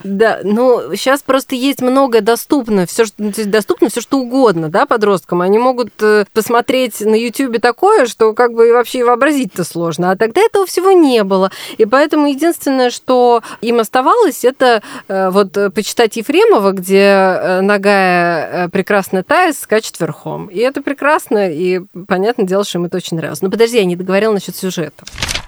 Да, 0.04 0.42
ну, 0.44 0.94
сейчас 0.96 1.22
просто 1.22 1.56
есть 1.56 1.82
многое 1.82 2.22
доступно, 2.22 2.86
все, 2.86 3.06
что, 3.06 3.16
ну, 3.18 3.32
доступно 3.46 3.90
все 3.90 4.02
что 4.02 4.20
угодно, 4.20 4.70
да, 4.70 4.86
подросткам. 4.86 5.42
Они 5.42 5.58
могут 5.58 5.94
э, 6.02 6.26
посмотреть 6.34 7.00
на 7.02 7.16
Ютубе 7.16 7.60
такое, 7.60 8.06
что 8.06 8.34
как 8.34 8.54
бы 8.54 8.72
вообще 8.74 9.06
вообразить-то 9.06 9.64
сложно. 9.64 10.12
А 10.12 10.18
тогда 10.18 10.42
этого 10.42 10.66
всего 10.66 10.92
не 10.92 11.24
было. 11.24 11.50
И 11.78 11.86
поэтому 11.86 12.28
единственное, 12.28 12.90
что 12.90 13.42
им 13.62 13.80
оставалось, 13.80 14.44
это 14.44 14.84
э, 15.08 15.30
вот 15.30 15.56
э, 15.58 15.70
почитать 15.70 16.18
Ефремова, 16.18 16.72
где 16.72 17.60
ногая 17.62 18.68
прекрасная 18.70 19.24
Таис 19.24 19.60
скачет 19.62 20.00
верхом. 20.00 20.48
И 20.48 20.60
это 20.60 20.82
прекрасно, 20.82 21.50
и 21.50 21.82
понятное 22.08 22.46
дело, 22.46 22.64
что 22.66 22.80
им 22.80 22.86
это 22.86 22.98
очень 22.98 23.18
нравилось. 23.18 23.42
Но 23.42 23.50
подожди, 23.50 23.78
я 23.78 23.86
не 23.86 23.96
договорила 23.96 24.34
насчет 24.34 24.56
сюжета. 24.56 25.04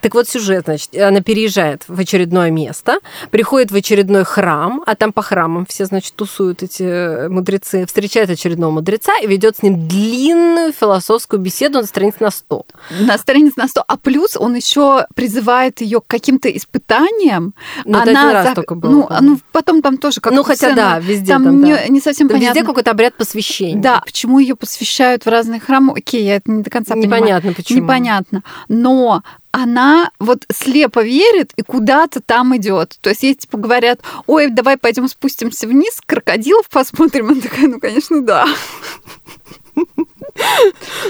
Так 0.07 0.15
вот, 0.15 0.29
сюжет, 0.29 0.63
значит, 0.63 0.95
она 0.95 1.19
переезжает 1.19 1.83
в 1.89 1.99
очередное 1.99 2.49
место, 2.49 2.99
приходит 3.29 3.71
в 3.71 3.75
очередной 3.75 4.23
храм, 4.23 4.81
а 4.85 4.95
там 4.95 5.11
по 5.11 5.21
храмам 5.21 5.65
все, 5.65 5.83
значит, 5.83 6.13
тусуют 6.15 6.63
эти 6.63 6.83
э, 6.83 7.27
мудрецы, 7.27 7.85
встречает 7.85 8.29
очередного 8.29 8.71
мудреца 8.71 9.17
и 9.21 9.27
ведет 9.27 9.57
с 9.57 9.63
ним 9.63 9.85
длинную 9.85 10.71
философскую 10.71 11.41
беседу 11.41 11.81
на 11.81 11.85
странице 11.85 12.19
на 12.21 12.31
100. 12.31 12.65
На 13.01 13.17
странице 13.17 13.55
на 13.57 13.67
100. 13.67 13.83
А 13.85 13.97
плюс 13.97 14.37
он 14.37 14.55
еще 14.55 15.07
призывает 15.13 15.81
ее 15.81 15.99
к 15.99 16.07
каким-то 16.07 16.47
испытаниям. 16.55 17.53
Ну, 17.83 17.97
это 17.99 18.09
один 18.09 18.29
раз 18.29 18.55
только 18.55 18.75
было, 18.75 18.89
Ну, 18.89 19.09
ну, 19.19 19.39
потом 19.51 19.81
там 19.81 19.97
тоже 19.97 20.21
как 20.21 20.31
Ну, 20.31 20.43
хотя 20.43 20.73
да, 20.73 20.99
везде 20.99 21.33
там, 21.33 21.43
там, 21.43 21.61
не, 21.61 21.73
да. 21.73 21.87
не 21.89 21.99
совсем 21.99 22.29
Везде 22.29 22.47
понятно. 22.47 22.65
какой-то 22.65 22.91
обряд 22.91 23.15
посвящения. 23.15 23.81
Да, 23.81 24.01
почему 24.05 24.39
ее 24.39 24.55
посвящают 24.55 25.25
в 25.25 25.27
разные 25.27 25.59
храмы? 25.59 25.95
Окей, 25.97 26.23
я 26.23 26.37
это 26.37 26.49
не 26.49 26.63
до 26.63 26.69
конца 26.69 26.93
понимаю. 26.93 27.23
Непонятно 27.23 27.51
почему. 27.51 27.81
Непонятно. 27.81 28.43
Но 28.69 29.21
она 29.57 30.11
вот 30.19 30.45
слепо 30.51 31.03
верит 31.03 31.51
и 31.55 31.63
куда-то 31.63 32.21
там 32.21 32.55
идет. 32.57 32.95
То 33.01 33.09
есть 33.09 33.23
ей 33.23 33.33
типа 33.33 33.57
говорят, 33.57 34.01
ой, 34.27 34.51
давай 34.51 34.77
пойдем 34.77 35.07
спустимся 35.07 35.67
вниз, 35.67 35.99
крокодилов 36.05 36.69
посмотрим. 36.69 37.29
Она 37.31 37.41
такая, 37.41 37.67
ну, 37.67 37.79
конечно, 37.79 38.21
да. 38.21 38.47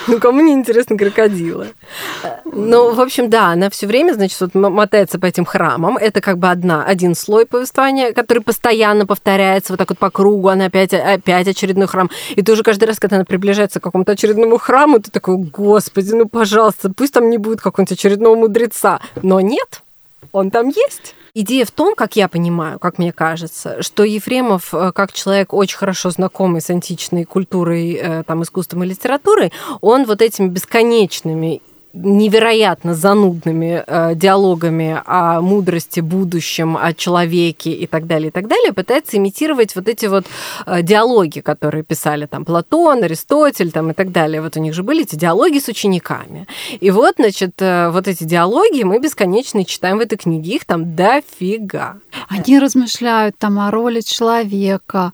Ну, 0.07 0.19
кому 0.19 0.41
не 0.41 0.53
интересно 0.53 0.97
крокодилы? 0.97 1.73
Ну, 2.45 2.93
в 2.93 3.01
общем, 3.01 3.29
да, 3.29 3.47
она 3.47 3.69
все 3.69 3.87
время, 3.87 4.13
значит, 4.13 4.39
вот 4.39 4.55
мотается 4.55 5.19
по 5.19 5.25
этим 5.25 5.45
храмам. 5.45 5.97
Это 5.97 6.21
как 6.21 6.37
бы 6.37 6.49
одна, 6.49 6.83
один 6.83 7.15
слой 7.15 7.45
повествования, 7.45 8.13
который 8.13 8.41
постоянно 8.41 9.05
повторяется 9.05 9.73
вот 9.73 9.77
так 9.77 9.89
вот 9.89 9.99
по 9.99 10.09
кругу. 10.09 10.47
Она 10.49 10.65
опять, 10.65 10.93
опять 10.93 11.47
очередной 11.47 11.87
храм. 11.87 12.09
И 12.35 12.41
ты 12.41 12.51
уже 12.51 12.63
каждый 12.63 12.85
раз, 12.85 12.99
когда 12.99 13.17
она 13.17 13.25
приближается 13.25 13.79
к 13.79 13.83
какому-то 13.83 14.13
очередному 14.13 14.57
храму, 14.57 14.99
ты 14.99 15.11
такой, 15.11 15.37
господи, 15.37 16.13
ну, 16.13 16.27
пожалуйста, 16.27 16.91
пусть 16.95 17.13
там 17.13 17.29
не 17.29 17.37
будет 17.37 17.61
какого-нибудь 17.61 17.97
очередного 17.97 18.35
мудреца. 18.35 18.99
Но 19.21 19.39
нет, 19.41 19.81
он 20.31 20.51
там 20.51 20.69
есть. 20.69 21.15
Идея 21.39 21.65
в 21.65 21.71
том, 21.71 21.93
как 21.93 22.15
я 22.15 22.27
понимаю, 22.29 22.79
как 22.79 22.97
мне 22.97 23.13
кажется, 23.13 23.83
что 23.83 24.03
Ефремов, 24.03 24.73
э, 24.73 24.91
как 24.91 25.13
человек 25.13 25.53
очень 25.53 25.77
хорошо 25.77 26.09
знакомый 26.09 26.61
с 26.61 26.71
античной 26.71 27.25
культурой, 27.25 27.93
э, 27.93 28.23
там, 28.23 28.41
искусством 28.41 28.83
и 28.83 28.87
литературой, 28.87 29.53
он 29.81 30.05
вот 30.05 30.23
этими 30.23 30.47
бесконечными 30.47 31.61
невероятно 31.93 32.93
занудными 32.93 33.83
э, 33.85 34.15
диалогами 34.15 35.01
о 35.05 35.41
мудрости, 35.41 35.99
будущем, 35.99 36.77
о 36.77 36.93
человеке 36.93 37.71
и 37.71 37.87
так 37.87 38.07
далее, 38.07 38.29
и 38.29 38.31
так 38.31 38.47
далее, 38.47 38.73
пытается 38.73 39.17
имитировать 39.17 39.75
вот 39.75 39.87
эти 39.87 40.05
вот 40.05 40.25
э, 40.65 40.81
диалоги, 40.81 41.39
которые 41.39 41.83
писали 41.83 42.25
там 42.25 42.45
Платон, 42.45 43.03
Аристотель 43.03 43.71
там, 43.71 43.91
и 43.91 43.93
так 43.93 44.11
далее. 44.11 44.41
Вот 44.41 44.57
у 44.57 44.59
них 44.59 44.73
же 44.73 44.83
были 44.83 45.03
эти 45.03 45.15
диалоги 45.15 45.59
с 45.59 45.67
учениками. 45.67 46.47
И 46.79 46.91
вот, 46.91 47.15
значит, 47.17 47.53
э, 47.59 47.89
вот 47.89 48.07
эти 48.07 48.23
диалоги 48.23 48.83
мы 48.83 48.99
бесконечно 48.99 49.65
читаем 49.65 49.97
в 49.97 50.01
этой 50.01 50.17
книге. 50.17 50.55
Их 50.55 50.65
там 50.65 50.95
дофига. 50.95 51.97
Они 52.29 52.59
размышляют 52.59 53.37
там 53.37 53.59
о 53.59 53.71
роли 53.71 54.01
человека, 54.01 55.13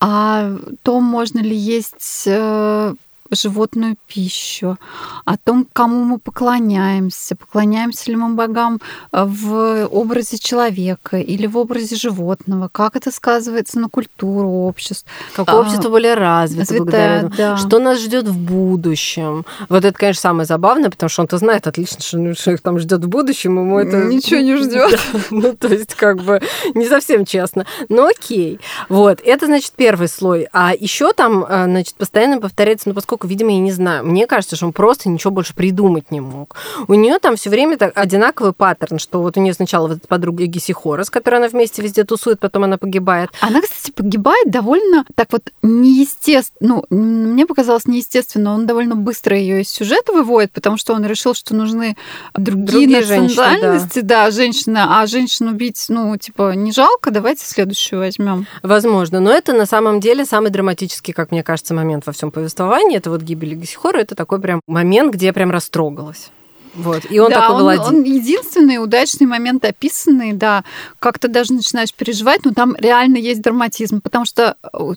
о 0.00 0.56
том, 0.82 1.04
можно 1.04 1.40
ли 1.40 1.56
есть 1.56 2.24
э, 2.26 2.94
животную 3.34 3.96
пищу, 4.06 4.78
о 5.24 5.36
том, 5.36 5.66
кому 5.72 6.04
мы 6.04 6.18
поклоняемся, 6.18 7.36
поклоняемся 7.36 8.10
ли 8.10 8.16
мы 8.16 8.34
богам 8.34 8.80
э, 9.12 9.24
в 9.24 9.86
образе 9.86 10.38
человека 10.38 11.18
или 11.18 11.46
в 11.46 11.56
образе 11.56 11.96
животного, 11.96 12.68
как 12.70 12.96
это 12.96 13.10
сказывается 13.10 13.78
на 13.78 13.88
культуру 13.88 14.48
обществ. 14.48 15.06
Какое 15.34 15.56
А, 15.56 15.60
общество 15.60 15.88
более 15.88 16.14
развито 16.14 16.62
развитое, 16.72 17.30
да. 17.36 17.56
Что 17.56 17.78
нас 17.78 18.00
ждет 18.00 18.26
в 18.26 18.36
будущем? 18.38 19.44
Вот 19.68 19.84
это, 19.84 19.96
конечно, 19.96 20.20
самое 20.20 20.46
забавное, 20.46 20.90
потому 20.90 21.10
что 21.10 21.22
он-то 21.22 21.38
знает 21.38 21.66
отлично, 21.66 22.00
что, 22.00 22.18
ну, 22.18 22.30
их 22.30 22.60
там 22.60 22.78
ждет 22.78 23.04
в 23.04 23.08
будущем, 23.08 23.58
ему 23.58 23.78
это... 23.78 24.04
Ничего 24.04 24.40
не 24.40 24.56
ждет. 24.62 24.90
Да, 24.90 25.18
Ну, 25.30 25.56
то 25.56 25.68
есть, 25.68 25.94
как 25.94 26.22
бы, 26.22 26.40
не 26.74 26.86
совсем 26.86 27.24
честно. 27.24 27.66
Но 27.88 28.06
окей. 28.06 28.60
Вот, 28.88 29.20
это, 29.24 29.46
значит, 29.46 29.72
первый 29.76 30.08
слой. 30.08 30.48
А 30.52 30.72
еще 30.78 31.12
там, 31.12 31.44
э, 31.44 31.64
значит, 31.64 31.94
постоянно 31.94 32.40
повторяется, 32.40 32.88
ну, 32.88 32.94
поскольку, 32.94 33.21
видимо, 33.28 33.52
я 33.52 33.60
не 33.60 33.72
знаю, 33.72 34.04
мне 34.04 34.26
кажется, 34.26 34.56
что 34.56 34.66
он 34.66 34.72
просто 34.72 35.08
ничего 35.08 35.30
больше 35.30 35.54
придумать 35.54 36.10
не 36.10 36.20
мог. 36.20 36.56
У 36.88 36.94
нее 36.94 37.18
там 37.18 37.36
все 37.36 37.50
время 37.50 37.76
так 37.76 37.92
одинаковый 37.96 38.52
паттерн, 38.52 38.98
что 38.98 39.22
вот 39.22 39.36
у 39.36 39.40
нее 39.40 39.54
сначала 39.54 39.88
вот 39.88 39.98
эта 39.98 40.08
подруга 40.08 40.46
Гесихора, 40.46 41.04
с 41.04 41.10
которой 41.10 41.36
она 41.36 41.48
вместе 41.48 41.82
везде 41.82 42.04
тусует, 42.04 42.40
потом 42.40 42.64
она 42.64 42.78
погибает. 42.78 43.30
Она, 43.40 43.60
кстати, 43.60 43.90
погибает 43.92 44.50
довольно 44.50 45.04
так 45.14 45.28
вот 45.32 45.50
неестественно. 45.62 46.82
Ну, 46.90 46.96
мне 46.96 47.46
показалось 47.46 47.86
неестественно. 47.86 48.54
Он 48.54 48.66
довольно 48.66 48.96
быстро 48.96 49.36
ее 49.36 49.62
из 49.62 49.68
сюжета 49.68 50.12
выводит, 50.12 50.52
потому 50.52 50.76
что 50.76 50.94
он 50.94 51.04
решил, 51.04 51.34
что 51.34 51.54
нужны 51.54 51.96
другие, 52.34 52.66
Другие 52.88 53.02
женщины, 53.02 53.28
национальности. 53.44 54.00
да. 54.00 54.30
женщина. 54.30 55.00
А 55.00 55.06
женщину 55.06 55.50
убить, 55.52 55.84
ну, 55.88 56.16
типа, 56.16 56.54
не 56.54 56.72
жалко, 56.72 57.10
давайте 57.10 57.44
следующую 57.44 58.00
возьмем. 58.00 58.46
Возможно, 58.62 59.20
но 59.20 59.30
это 59.30 59.52
на 59.52 59.66
самом 59.66 60.00
деле 60.00 60.24
самый 60.24 60.50
драматический, 60.50 61.12
как 61.12 61.30
мне 61.30 61.42
кажется, 61.42 61.74
момент 61.74 62.06
во 62.06 62.12
всем 62.12 62.30
повествовании. 62.30 62.96
Это 62.98 63.10
вот 63.12 63.22
гибель 63.22 63.54
Гесихора, 63.54 63.98
это 63.98 64.14
такой 64.14 64.40
прям 64.40 64.60
момент, 64.66 65.14
где 65.14 65.26
я 65.26 65.32
прям 65.32 65.50
растрогалась. 65.50 66.30
Вот. 66.74 67.02
И 67.10 67.18
он 67.18 67.30
да, 67.30 67.40
такой 67.40 67.56
был 67.58 67.66
он, 67.66 67.70
один. 67.72 67.84
он 67.84 68.02
единственный 68.02 68.82
удачный 68.82 69.26
момент 69.26 69.64
описанный, 69.64 70.32
да, 70.32 70.64
как-то 70.98 71.28
даже 71.28 71.52
начинаешь 71.52 71.92
переживать, 71.92 72.44
но 72.44 72.52
там 72.52 72.74
реально 72.76 73.18
есть 73.18 73.42
драматизм, 73.42 74.00
потому 74.00 74.24
что 74.24 74.56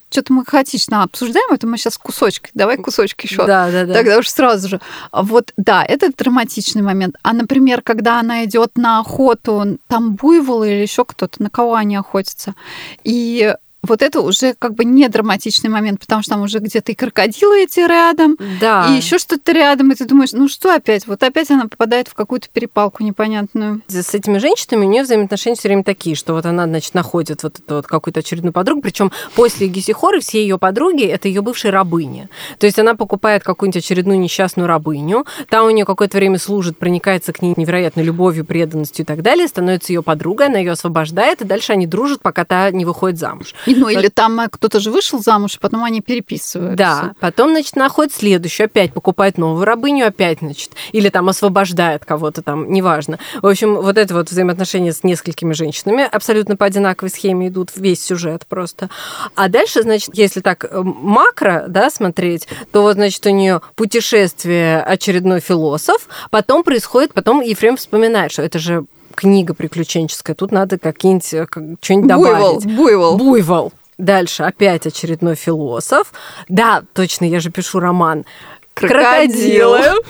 что-то 0.10 0.34
мы 0.34 0.46
хаотично 0.46 1.04
обсуждаем, 1.04 1.54
это 1.54 1.68
мы 1.68 1.78
сейчас 1.78 1.98
кусочки, 1.98 2.50
давай 2.54 2.78
кусочки 2.78 3.26
еще. 3.26 3.46
Да, 3.46 3.70
да, 3.72 3.86
да. 3.86 3.94
Тогда 3.94 4.18
уж 4.20 4.30
сразу 4.30 4.70
же. 4.70 4.82
Вот, 5.12 5.54
да, 5.58 5.84
это 5.84 6.12
драматичный 6.16 6.82
момент. 6.82 7.18
А, 7.24 7.34
например, 7.34 7.82
когда 7.82 8.20
она 8.20 8.46
идет 8.46 8.78
на 8.78 9.00
охоту, 9.00 9.78
там 9.88 10.16
буйволы 10.16 10.72
или 10.72 10.82
еще 10.82 11.04
кто-то, 11.04 11.44
на 11.44 11.50
кого 11.50 11.76
они 11.76 11.98
охотятся, 11.98 12.56
и 13.04 13.54
вот 13.88 14.02
это 14.02 14.22
уже 14.22 14.54
как 14.58 14.74
бы 14.76 14.86
не 14.86 15.08
драматичный 15.08 15.70
момент, 15.70 16.00
потому 16.00 16.22
что 16.22 16.32
там 16.36 16.42
уже 16.42 16.60
где-то 16.60 16.92
и 16.92 16.96
крокодилы 16.96 17.64
эти 17.64 17.80
рядом, 17.80 18.38
Да. 18.60 18.88
и 18.90 18.96
еще 18.98 19.18
что-то 19.18 19.52
рядом, 19.52 19.92
и 19.92 19.96
ты 19.96 20.06
думаешь, 20.06 20.34
ну 20.34 20.48
что 20.48 20.74
опять? 20.74 21.08
Вот 21.08 21.24
опять 21.24 21.52
она 21.52 21.68
попадает 21.68 22.08
в 22.08 22.14
какую-то 22.14 22.48
перепалку 22.52 23.04
непонятную. 23.04 23.82
С 23.88 24.14
этими 24.14 24.38
женщинами 24.38 24.86
у 24.86 24.90
нее 24.90 25.04
взаимоотношения 25.04 25.56
все 25.56 25.68
время 25.70 25.84
такие, 25.84 26.16
что 26.16 26.34
вот 26.34 26.46
она, 26.46 26.66
значит, 26.66 26.94
находит 26.94 27.44
вот 27.44 27.60
эту 27.60 27.76
вот 27.76 27.88
какую-то 27.88 28.20
очередную 28.22 28.54
подругу, 28.54 28.82
причем 28.82 29.12
после 29.36 29.68
Гесихоры 29.68 30.20
все 30.20 30.42
ее 30.42 30.58
подруги 30.58 31.04
это 31.06 31.28
ее 31.28 31.42
бывшие 31.42 31.72
рабыни. 31.72 32.30
То 32.60 32.66
есть 32.66 32.80
она 32.80 32.96
покупает 32.96 33.44
какую-нибудь 33.44 33.84
очередную 33.84 34.20
несчастную 34.20 34.68
рабыню, 34.68 35.26
там 35.50 35.66
у 35.68 35.70
нее 35.70 35.86
какое-то 35.86 36.18
время 36.18 36.40
служит, 36.40 36.78
проникается 36.78 37.34
к 37.34 37.42
ней 37.42 37.54
невероятной 37.56 38.04
любовью, 38.04 38.46
преданностью 38.46 39.04
и 39.04 39.06
так 39.06 39.22
далее, 39.22 39.48
становится 39.48 39.94
ее 39.94 40.02
подругой, 40.04 40.48
она 40.48 40.60
ее 40.60 40.72
освобождает, 40.72 41.42
и 41.42 41.46
дальше 41.46 41.74
они 41.74 41.88
дружат, 41.88 42.22
пока 42.22 42.46
та 42.46 42.72
не 42.72 42.86
выходит 42.86 43.20
замуж. 43.20 43.54
И, 43.66 43.75
Ну, 43.76 43.90
или 43.90 44.08
там 44.08 44.40
э, 44.40 44.48
кто-то 44.50 44.80
же 44.80 44.92
вышел 44.92 45.20
замуж, 45.20 45.56
и 45.56 45.60
потом 45.60 45.84
они 45.84 46.02
переписываются. 46.02 46.78
Да, 46.78 47.14
потом, 47.20 47.52
значит, 47.52 47.76
находит 47.76 48.14
следующую, 48.14 48.66
опять 48.66 48.94
покупает 48.94 49.38
новую 49.38 49.66
рабыню, 49.66 50.08
опять, 50.08 50.40
значит, 50.40 50.72
или 50.92 51.10
там 51.10 51.30
освобождает 51.30 52.06
кого-то 52.06 52.42
там, 52.42 52.72
неважно. 52.72 53.20
В 53.42 53.48
общем, 53.48 53.76
вот 53.76 53.98
это 53.98 54.14
вот 54.14 54.30
взаимоотношения 54.30 54.94
с 54.94 55.04
несколькими 55.04 55.54
женщинами 55.54 56.04
абсолютно 56.04 56.56
по 56.56 56.66
одинаковой 56.66 57.10
схеме 57.10 57.50
идут, 57.50 57.72
весь 57.76 58.04
сюжет 58.04 58.46
просто. 58.48 58.90
А 59.36 59.50
дальше, 59.50 59.82
значит, 59.84 60.12
если 60.14 60.42
так 60.42 60.66
э, 60.66 60.82
макро, 60.82 61.66
да, 61.68 61.90
смотреть, 61.90 62.48
то 62.72 62.82
вот, 62.82 62.94
значит, 62.94 63.26
у 63.26 63.30
нее 63.30 63.62
путешествие 63.76 64.82
очередной 64.82 65.40
философ, 65.40 66.08
потом 66.32 66.64
происходит, 66.64 67.14
потом 67.14 67.42
Ефрем 67.42 67.78
вспоминает, 67.78 68.32
что 68.32 68.42
это 68.42 68.60
же 68.60 68.86
книга 69.16 69.54
приключенческая, 69.54 70.36
тут 70.36 70.52
надо 70.52 70.78
какие-нибудь, 70.78 71.34
э, 71.34 71.46
как- 71.48 71.64
что-нибудь 71.82 72.14
Буйвол, 72.16 72.60
добавить. 72.62 72.76
буйвол. 72.78 73.18
Буйвол. 73.18 73.74
Дальше 73.98 74.44
опять 74.44 74.86
очередной 74.86 75.36
философ. 75.36 76.12
Да, 76.50 76.84
точно, 76.94 77.26
я 77.26 77.40
же 77.40 77.50
пишу 77.50 77.80
роман. 77.80 78.26
Крокодил. 78.74 79.72
Крокодилы. 79.76 80.02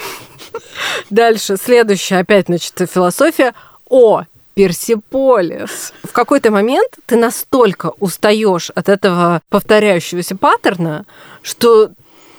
Дальше 1.09 1.57
следующая 1.57 2.17
опять, 2.19 2.47
значит, 2.47 2.73
философия. 2.91 3.53
О, 3.89 4.23
Персиполис. 4.55 5.93
В 6.03 6.11
какой-то 6.13 6.49
момент 6.49 6.89
ты 7.05 7.17
настолько 7.17 7.91
устаешь 7.99 8.69
от 8.73 8.89
этого 8.89 9.41
повторяющегося 9.49 10.35
паттерна, 10.35 11.05
что 11.41 11.91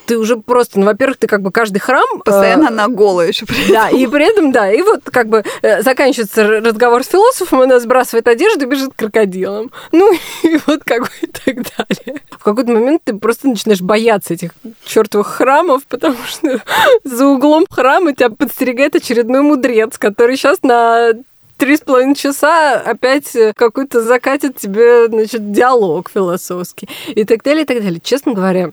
ты 0.06 0.16
уже 0.18 0.36
просто, 0.36 0.78
ну, 0.80 0.86
во-первых, 0.86 1.18
ты 1.18 1.26
как 1.26 1.42
бы 1.42 1.50
каждый 1.50 1.78
храм... 1.78 2.06
э, 2.16 2.22
Постоянно 2.24 2.68
она 2.68 2.88
голая 2.88 3.28
еще. 3.28 3.46
да, 3.68 3.90
и 3.90 4.06
при 4.06 4.24
этом, 4.30 4.52
да, 4.52 4.72
и 4.72 4.82
вот 4.82 5.02
как 5.04 5.28
бы 5.28 5.44
э, 5.62 5.82
заканчивается 5.82 6.44
разговор 6.44 7.04
с 7.04 7.08
философом, 7.08 7.62
она 7.62 7.80
сбрасывает 7.80 8.28
одежду 8.28 8.64
и 8.64 8.68
бежит 8.68 8.92
к 8.94 8.96
крокодилам. 8.96 9.70
Ну, 9.92 10.12
и 10.42 10.58
вот 10.66 10.84
как 10.84 11.02
бы 11.02 11.08
и 11.22 11.26
так 11.26 11.56
далее. 11.76 12.20
В 12.30 12.42
какой-то 12.42 12.70
момент 12.72 13.02
ты 13.04 13.14
просто 13.14 13.48
начинаешь 13.48 13.80
бояться 13.80 14.34
этих 14.34 14.50
чертовых 14.84 15.26
храмов, 15.26 15.82
потому 15.88 16.16
что 16.26 16.62
за 17.04 17.26
углом 17.26 17.66
храма 17.70 18.14
тебя 18.14 18.30
подстерегает 18.30 18.94
очередной 18.94 19.42
мудрец, 19.42 19.98
который 19.98 20.36
сейчас 20.36 20.62
на 20.62 21.10
три 21.56 21.76
с 21.76 21.80
половиной 21.80 22.14
часа 22.14 22.74
опять 22.74 23.34
э, 23.34 23.52
какой-то 23.56 24.02
закатит 24.02 24.56
тебе, 24.58 25.06
значит, 25.06 25.52
диалог 25.52 26.10
философский 26.12 26.88
и 27.08 27.24
так 27.24 27.42
далее, 27.42 27.62
и 27.62 27.66
так 27.66 27.82
далее. 27.82 28.00
Честно 28.02 28.34
говоря, 28.34 28.70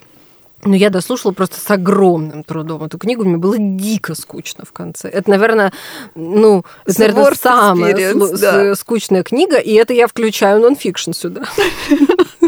ну, 0.66 0.74
я 0.74 0.90
дослушала 0.90 1.32
просто 1.32 1.60
с 1.60 1.70
огромным 1.72 2.44
трудом 2.44 2.84
эту 2.84 2.98
книгу. 2.98 3.24
Мне 3.24 3.38
было 3.38 3.56
дико 3.58 4.16
скучно 4.16 4.66
в 4.66 4.72
конце. 4.72 5.10
Это, 5.10 5.30
наверное, 5.30 5.74
ну, 6.16 6.64
это, 6.86 7.00
наверное, 7.00 7.36
самая 7.36 8.38
да. 8.38 8.76
скучная 8.76 9.24
книга, 9.24 9.58
и 9.58 9.74
это 9.74 9.94
я 9.94 10.08
включаю 10.08 10.62
нонфикшн 10.62 11.12
сюда. 11.12 11.44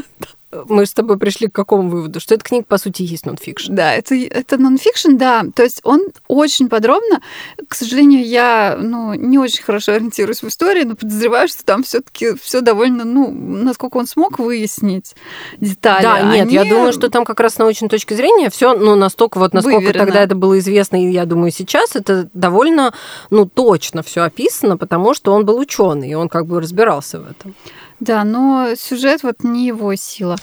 Мы 0.67 0.85
с 0.85 0.93
тобой 0.93 1.17
пришли 1.17 1.47
к 1.47 1.53
какому 1.53 1.89
выводу? 1.89 2.19
Что 2.19 2.35
эта 2.35 2.43
книга, 2.43 2.65
по 2.67 2.77
сути, 2.77 3.03
есть 3.03 3.25
нонфикшн. 3.25 3.73
Да, 3.73 3.93
это, 3.93 4.15
это 4.15 4.57
нонфикшн, 4.57 5.15
да. 5.17 5.43
То 5.53 5.63
есть 5.63 5.81
он 5.83 6.01
очень 6.27 6.69
подробно. 6.69 7.21
К 7.67 7.75
сожалению, 7.75 8.25
я 8.25 8.77
ну, 8.79 9.13
не 9.13 9.37
очень 9.37 9.63
хорошо 9.63 9.93
ориентируюсь 9.93 10.41
в 10.41 10.47
истории, 10.47 10.83
но 10.83 10.95
подозреваю, 10.95 11.47
что 11.47 11.65
там 11.65 11.83
все-таки 11.83 12.35
все 12.35 12.61
довольно, 12.61 13.05
ну, 13.05 13.31
насколько 13.31 13.97
он 13.97 14.07
смог 14.07 14.39
выяснить 14.39 15.15
детали. 15.59 16.03
Да, 16.03 16.21
нет, 16.21 16.51
я 16.51 16.61
Они- 16.61 16.69
думаю, 16.69 16.93
что 16.93 17.09
там 17.09 17.25
как 17.25 17.39
раз 17.39 17.55
с 17.55 17.57
научной 17.57 17.89
точки 17.89 18.13
зрения 18.13 18.49
все, 18.49 18.75
ну, 18.75 18.95
настолько 18.95 19.39
вот, 19.39 19.53
насколько 19.53 19.77
Выверено. 19.77 20.05
тогда 20.05 20.23
это 20.23 20.35
было 20.35 20.59
известно, 20.59 21.03
и 21.03 21.11
я 21.11 21.25
думаю, 21.25 21.51
сейчас 21.51 21.95
это 21.95 22.29
довольно, 22.33 22.93
ну, 23.29 23.45
точно 23.45 24.03
все 24.03 24.21
описано, 24.23 24.77
потому 24.77 25.13
что 25.13 25.33
он 25.33 25.45
был 25.45 25.57
ученый, 25.57 26.09
и 26.09 26.13
он 26.13 26.29
как 26.29 26.45
бы 26.45 26.59
разбирался 26.61 27.19
в 27.19 27.29
этом. 27.29 27.55
Да, 27.99 28.23
но 28.23 28.75
сюжет 28.75 29.23
вот 29.23 29.43
не 29.43 29.67
его 29.67 29.95
сила. 29.95 30.37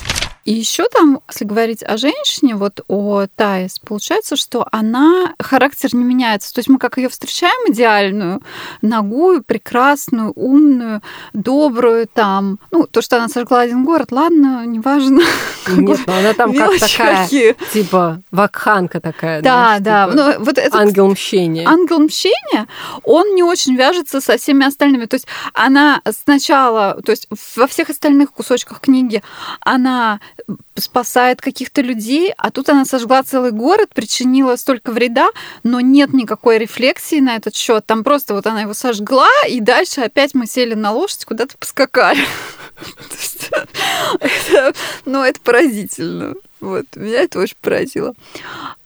И 0.45 0.53
еще 0.53 0.87
там, 0.89 1.21
если 1.29 1.45
говорить 1.45 1.85
о 1.85 1.97
женщине, 1.97 2.57
вот 2.57 2.81
о 2.89 3.27
Таис, 3.37 3.79
получается, 3.79 4.35
что 4.35 4.67
она 4.73 5.35
характер 5.39 5.95
не 5.95 6.03
меняется. 6.03 6.53
То 6.53 6.59
есть 6.59 6.69
мы 6.69 6.79
как 6.79 6.97
ее 6.99 7.09
встречаем 7.09 7.73
идеальную, 7.73 8.43
ногую, 8.81 9.45
прекрасную, 9.45 10.33
умную, 10.35 11.01
добрую 11.33 12.09
там. 12.13 12.59
Ну, 12.73 12.87
то, 12.89 13.03
что 13.03 13.19
она 13.19 13.29
сожгла 13.29 13.61
один 13.61 13.85
город, 13.85 14.11
ладно, 14.11 14.67
неважно. 14.67 15.23
Нет, 15.69 16.01
ну, 16.07 16.13
она 16.13 16.33
там 16.35 16.53
как 16.53 16.77
такая, 16.79 17.25
какие. 17.25 17.57
типа, 17.73 18.21
вакханка 18.33 19.01
такая. 19.01 19.43
Да, 19.43 19.79
да. 19.79 20.11
типа, 20.11 20.17
Ну, 20.17 20.45
вот 20.45 20.59
это, 20.59 20.77
Ангел 20.77 21.09
мщения. 21.09 21.69
ангел 21.69 22.01
мщения, 22.01 22.67
он 23.05 23.37
не 23.37 23.45
очень 23.45 23.77
вяжется 23.77 24.21
со 24.21 24.37
всеми 24.39 24.67
остальными. 24.67 25.07
То 25.07 25.15
есть 25.15 25.29
она 25.55 26.03
сначала, 26.11 27.01
то 27.05 27.13
есть 27.13 27.29
во 27.55 27.69
всех 27.69 27.91
остальных 27.91 28.33
кусочках 28.33 28.81
книги 28.81 29.23
она 29.61 30.19
спасает 30.75 31.41
каких-то 31.41 31.81
людей, 31.83 32.33
а 32.37 32.51
тут 32.51 32.69
она 32.69 32.85
сожгла 32.85 33.23
целый 33.23 33.51
город, 33.53 33.91
причинила 33.95 34.57
столько 34.57 34.91
вреда, 34.93 35.29
но 35.63 35.81
нет 35.81 36.13
никакой 36.13 36.59
рефлексии 36.59 37.21
на 37.21 37.37
этот 37.37 37.55
счет. 37.55 37.87
Там 37.87 38.03
просто 38.05 38.35
вот 38.35 38.47
она 38.47 38.63
его 38.63 38.75
сожгла, 38.75 39.29
и 39.49 39.61
дальше 39.61 40.01
опять 40.01 40.35
мы 40.35 40.47
сели 40.47 40.75
на 40.75 40.93
лошадь, 40.93 41.25
куда-то 41.25 41.57
поскакали. 41.59 42.25
Это- 44.21 44.75
Ну, 45.05 45.23
это 45.23 45.41
поразительно. 45.41 46.35
Вот, 46.61 46.87
меня 46.95 47.23
это 47.23 47.41
очень 47.41 47.57
поразило. 47.61 48.15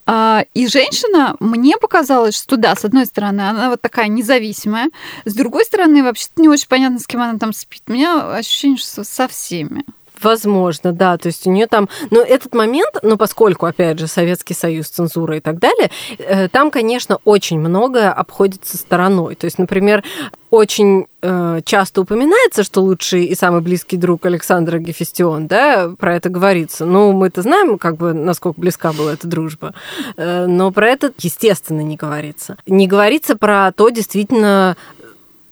А, 0.06 0.44
И 0.54 0.66
женщина, 0.66 1.36
мне 1.40 1.76
показалось, 1.76 2.36
что 2.36 2.56
да, 2.56 2.74
с 2.74 2.84
одной 2.84 3.06
стороны, 3.06 3.42
она 3.42 3.70
вот 3.70 3.80
такая 3.80 4.08
независимая, 4.08 4.90
с 5.24 5.34
другой 5.34 5.64
стороны, 5.64 6.02
вообще-то 6.02 6.40
не 6.40 6.48
очень 6.48 6.68
понятно, 6.68 6.98
с 6.98 7.06
кем 7.06 7.22
она 7.22 7.38
там 7.38 7.52
спит. 7.52 7.82
У 7.88 7.92
меня 7.92 8.34
ощущение, 8.36 8.78
что 8.78 9.04
со 9.04 9.28
всеми. 9.28 9.84
Возможно, 10.22 10.92
да. 10.92 11.16
То 11.18 11.26
есть 11.26 11.46
у 11.46 11.50
нее 11.50 11.66
там... 11.66 11.88
Но 12.10 12.20
этот 12.20 12.54
момент, 12.54 12.96
ну, 13.02 13.16
поскольку, 13.16 13.66
опять 13.66 13.98
же, 13.98 14.06
Советский 14.06 14.54
Союз, 14.54 14.88
цензура 14.88 15.36
и 15.36 15.40
так 15.40 15.58
далее, 15.58 15.90
э, 16.18 16.48
там, 16.48 16.70
конечно, 16.70 17.18
очень 17.24 17.58
многое 17.58 18.12
обходится 18.12 18.76
стороной. 18.76 19.34
То 19.34 19.44
есть, 19.44 19.58
например, 19.58 20.02
очень 20.50 21.06
э, 21.22 21.60
часто 21.64 22.00
упоминается, 22.02 22.62
что 22.62 22.80
лучший 22.82 23.24
и 23.24 23.34
самый 23.34 23.60
близкий 23.60 23.96
друг 23.96 24.24
Александра 24.26 24.78
Гефестион, 24.78 25.48
да, 25.48 25.90
про 25.98 26.16
это 26.16 26.28
говорится. 26.28 26.86
Ну, 26.86 27.12
мы-то 27.12 27.42
знаем, 27.42 27.78
как 27.78 27.96
бы, 27.96 28.12
насколько 28.12 28.60
близка 28.60 28.92
была 28.92 29.12
эта 29.12 29.26
дружба. 29.26 29.74
Э, 30.16 30.46
но 30.46 30.70
про 30.70 30.88
это, 30.88 31.12
естественно, 31.18 31.80
не 31.80 31.96
говорится. 31.96 32.56
Не 32.66 32.86
говорится 32.86 33.36
про 33.36 33.72
то, 33.72 33.90
действительно, 33.90 34.76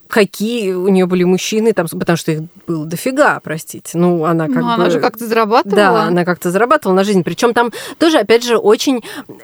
какие 0.09 0.73
у 0.73 0.89
нее 0.89 1.07
были 1.07 1.25
мужчины, 1.25 1.73
там, 1.73 1.87
потому 1.89 2.17
что 2.17 2.33
их 2.33 2.41
было 2.67 2.87
дофига, 2.87 3.41
простите. 3.43 3.97
Ну, 3.99 4.25
она 4.25 4.47
как 4.47 4.57
ну, 4.57 4.67
бы... 4.67 4.73
она 4.75 4.91
же 4.91 5.01
как-то 5.01 5.27
зарабатывала. 5.27 5.77
Да, 5.77 6.03
она 6.05 6.25
как-то 6.25 6.51
зарабатывала 6.51 6.97
на 6.97 7.05
жизнь. 7.05 7.23
Причем 7.23 7.55
там 7.55 7.73
тоже, 7.99 8.19
опять 8.19 8.45
же, 8.45 8.57
очень, 8.57 9.03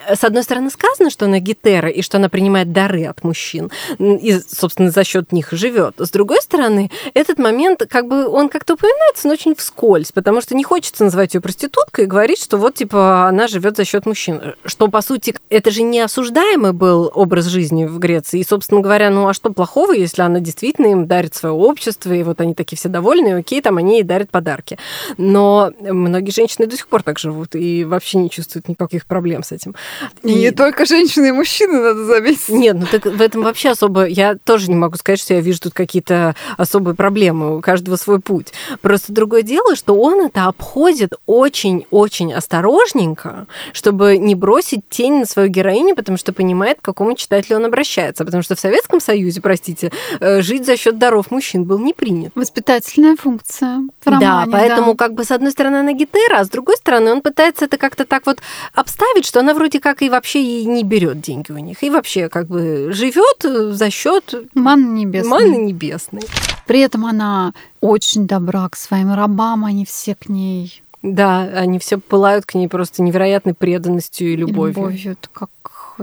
с 0.08 0.24
одной 0.24 0.42
стороны, 0.42 0.70
сказано, 0.70 1.10
что 1.10 1.26
она 1.26 1.38
гетера 1.38 1.88
и 1.88 2.02
что 2.02 2.18
она 2.18 2.28
принимает 2.28 2.72
дары 2.72 3.04
от 3.04 3.24
мужчин. 3.24 3.70
И, 3.98 4.38
собственно, 4.48 4.90
за 4.90 5.04
счет 5.04 5.32
них 5.32 5.48
живет. 5.52 5.94
С 5.98 6.10
другой 6.10 6.40
стороны, 6.42 6.90
этот 7.14 7.38
момент, 7.38 7.82
как 7.88 8.06
бы, 8.06 8.26
он 8.28 8.48
как-то 8.48 8.74
упоминается, 8.74 9.26
но 9.26 9.34
очень 9.34 9.54
вскользь, 9.54 10.12
потому 10.12 10.40
что 10.40 10.54
не 10.54 10.64
хочется 10.64 11.04
называть 11.04 11.34
ее 11.34 11.40
проституткой 11.40 12.04
и 12.04 12.08
говорить, 12.08 12.42
что 12.42 12.56
вот, 12.56 12.74
типа, 12.74 13.26
она 13.26 13.48
живет 13.48 13.76
за 13.76 13.84
счет 13.84 14.06
мужчин. 14.06 14.54
Что, 14.64 14.88
по 14.88 15.02
сути, 15.02 15.34
это 15.48 15.70
же 15.70 15.82
не 15.82 16.00
осуждаемый 16.00 16.72
был 16.72 17.10
образ 17.14 17.46
жизни 17.46 17.86
в 17.86 17.98
Греции. 17.98 18.40
И, 18.40 18.44
собственно 18.44 18.80
говоря, 18.80 19.10
ну 19.10 19.28
а 19.28 19.34
что 19.34 19.52
плохого, 19.52 19.92
если 19.92 20.22
она 20.22 20.40
действительно 20.50 20.86
им 20.88 21.06
дарит 21.06 21.34
свое 21.34 21.54
общество, 21.54 22.12
и 22.12 22.22
вот 22.22 22.40
они 22.40 22.54
такие 22.54 22.76
все 22.76 22.88
довольны, 22.88 23.28
и 23.28 23.32
окей, 23.32 23.62
там 23.62 23.78
они 23.78 23.96
ей 23.96 24.02
дарят 24.02 24.30
подарки. 24.30 24.78
Но 25.16 25.70
многие 25.80 26.30
женщины 26.30 26.66
до 26.66 26.76
сих 26.76 26.88
пор 26.88 27.02
так 27.02 27.18
живут 27.18 27.54
и 27.54 27.84
вообще 27.84 28.18
не 28.18 28.30
чувствуют 28.30 28.68
никаких 28.68 29.06
проблем 29.06 29.42
с 29.42 29.52
этим. 29.52 29.74
И 30.22 30.34
не 30.34 30.50
только 30.50 30.84
женщины 30.86 31.28
и 31.28 31.32
мужчины, 31.32 31.80
надо 31.80 32.04
заметить. 32.04 32.48
Нет, 32.48 32.76
ну 32.78 32.86
так 32.90 33.06
в 33.06 33.20
этом 33.20 33.42
вообще 33.42 33.70
особо... 33.70 34.06
Я 34.06 34.34
тоже 34.34 34.68
не 34.68 34.76
могу 34.76 34.96
сказать, 34.96 35.20
что 35.20 35.34
я 35.34 35.40
вижу 35.40 35.60
тут 35.60 35.74
какие-то 35.74 36.34
особые 36.56 36.94
проблемы. 36.94 37.56
У 37.56 37.60
каждого 37.60 37.96
свой 37.96 38.20
путь. 38.20 38.52
Просто 38.80 39.12
другое 39.12 39.42
дело, 39.42 39.76
что 39.76 39.94
он 39.94 40.26
это 40.26 40.46
обходит 40.46 41.14
очень-очень 41.26 42.32
осторожненько, 42.32 43.46
чтобы 43.72 44.18
не 44.18 44.34
бросить 44.34 44.88
тень 44.88 45.20
на 45.20 45.26
свою 45.26 45.48
героиню, 45.48 45.94
потому 45.94 46.18
что 46.18 46.32
понимает, 46.32 46.78
к 46.80 46.84
какому 46.84 47.14
читателю 47.14 47.56
он 47.56 47.66
обращается. 47.66 48.24
Потому 48.24 48.42
что 48.42 48.56
в 48.56 48.60
Советском 48.60 49.00
Союзе, 49.00 49.40
простите, 49.40 49.92
э, 50.20 50.39
жить 50.42 50.66
за 50.66 50.76
счет 50.76 50.98
даров 50.98 51.30
мужчин 51.30 51.64
был 51.64 51.78
не 51.78 51.92
принят. 51.92 52.32
Воспитательная 52.34 53.16
функция. 53.16 53.80
В 54.00 54.06
романе, 54.06 54.26
да, 54.26 54.46
поэтому 54.50 54.92
да. 54.92 55.04
как 55.04 55.14
бы 55.14 55.24
с 55.24 55.30
одной 55.30 55.52
стороны 55.52 55.76
она 55.76 55.92
гетера, 55.92 56.38
а 56.38 56.44
с 56.44 56.48
другой 56.48 56.76
стороны 56.76 57.12
он 57.12 57.22
пытается 57.22 57.66
это 57.66 57.78
как-то 57.78 58.04
так 58.04 58.26
вот 58.26 58.40
обставить, 58.74 59.26
что 59.26 59.40
она 59.40 59.54
вроде 59.54 59.80
как 59.80 60.02
и 60.02 60.10
вообще 60.10 60.42
и 60.42 60.66
не 60.66 60.84
берет 60.84 61.20
деньги 61.20 61.52
у 61.52 61.58
них, 61.58 61.82
и 61.82 61.90
вообще 61.90 62.28
как 62.28 62.46
бы 62.46 62.90
живет 62.92 63.74
за 63.74 63.90
счет 63.90 64.34
манны 64.54 65.00
небесной. 65.00 65.30
Манны 65.30 65.56
небесной. 65.56 66.22
При 66.66 66.80
этом 66.80 67.06
она 67.06 67.52
очень 67.80 68.26
добра 68.26 68.68
к 68.68 68.76
своим 68.76 69.12
рабам, 69.14 69.64
они 69.64 69.84
все 69.84 70.14
к 70.14 70.28
ней. 70.28 70.82
Да, 71.02 71.40
они 71.40 71.78
все 71.78 71.98
пылают 71.98 72.44
к 72.44 72.54
ней 72.54 72.68
просто 72.68 73.02
невероятной 73.02 73.54
преданностью 73.54 74.32
и 74.32 74.36
любовью. 74.36 74.72
И 74.72 74.76
любовью, 74.76 75.12
это 75.12 75.28
как 75.32 75.50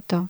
да. 0.08 0.28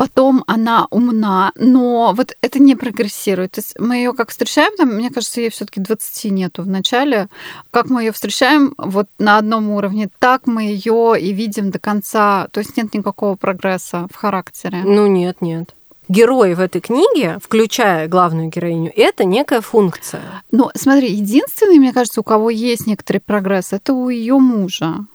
Потом 0.00 0.44
она 0.46 0.86
умна, 0.88 1.52
но 1.56 2.14
вот 2.16 2.34
это 2.40 2.58
не 2.58 2.74
прогрессирует. 2.74 3.52
То 3.52 3.58
есть 3.58 3.78
мы 3.78 3.96
ее 3.96 4.14
как 4.14 4.30
встречаем, 4.30 4.74
там, 4.74 4.94
мне 4.94 5.10
кажется, 5.10 5.42
ей 5.42 5.50
все-таки 5.50 5.78
20 5.78 6.32
нету 6.32 6.62
в 6.62 6.66
начале. 6.66 7.28
Как 7.70 7.90
мы 7.90 8.04
ее 8.04 8.12
встречаем 8.12 8.72
вот 8.78 9.08
на 9.18 9.36
одном 9.36 9.68
уровне, 9.68 10.08
так 10.18 10.46
мы 10.46 10.62
ее 10.62 11.16
и 11.20 11.34
видим 11.34 11.70
до 11.70 11.78
конца. 11.78 12.48
То 12.50 12.60
есть 12.60 12.78
нет 12.78 12.94
никакого 12.94 13.36
прогресса 13.36 14.06
в 14.10 14.16
характере. 14.16 14.80
Ну 14.86 15.06
нет, 15.06 15.42
нет 15.42 15.74
герои 16.08 16.54
в 16.54 16.60
этой 16.60 16.80
книге, 16.80 17.38
включая 17.40 18.08
главную 18.08 18.48
героиню, 18.48 18.90
это 18.96 19.24
некая 19.24 19.60
функция. 19.60 20.42
Но 20.50 20.72
смотри, 20.74 21.12
единственный, 21.12 21.78
мне 21.78 21.92
кажется, 21.92 22.20
у 22.20 22.24
кого 22.24 22.50
есть 22.50 22.86
некоторый 22.88 23.18
прогресс, 23.18 23.72
это 23.72 23.92
у 23.92 24.08
ее 24.08 24.38
мужа. 24.38 25.06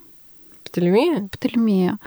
Птолемея? 0.75 1.29
Птолемея. 1.31 1.97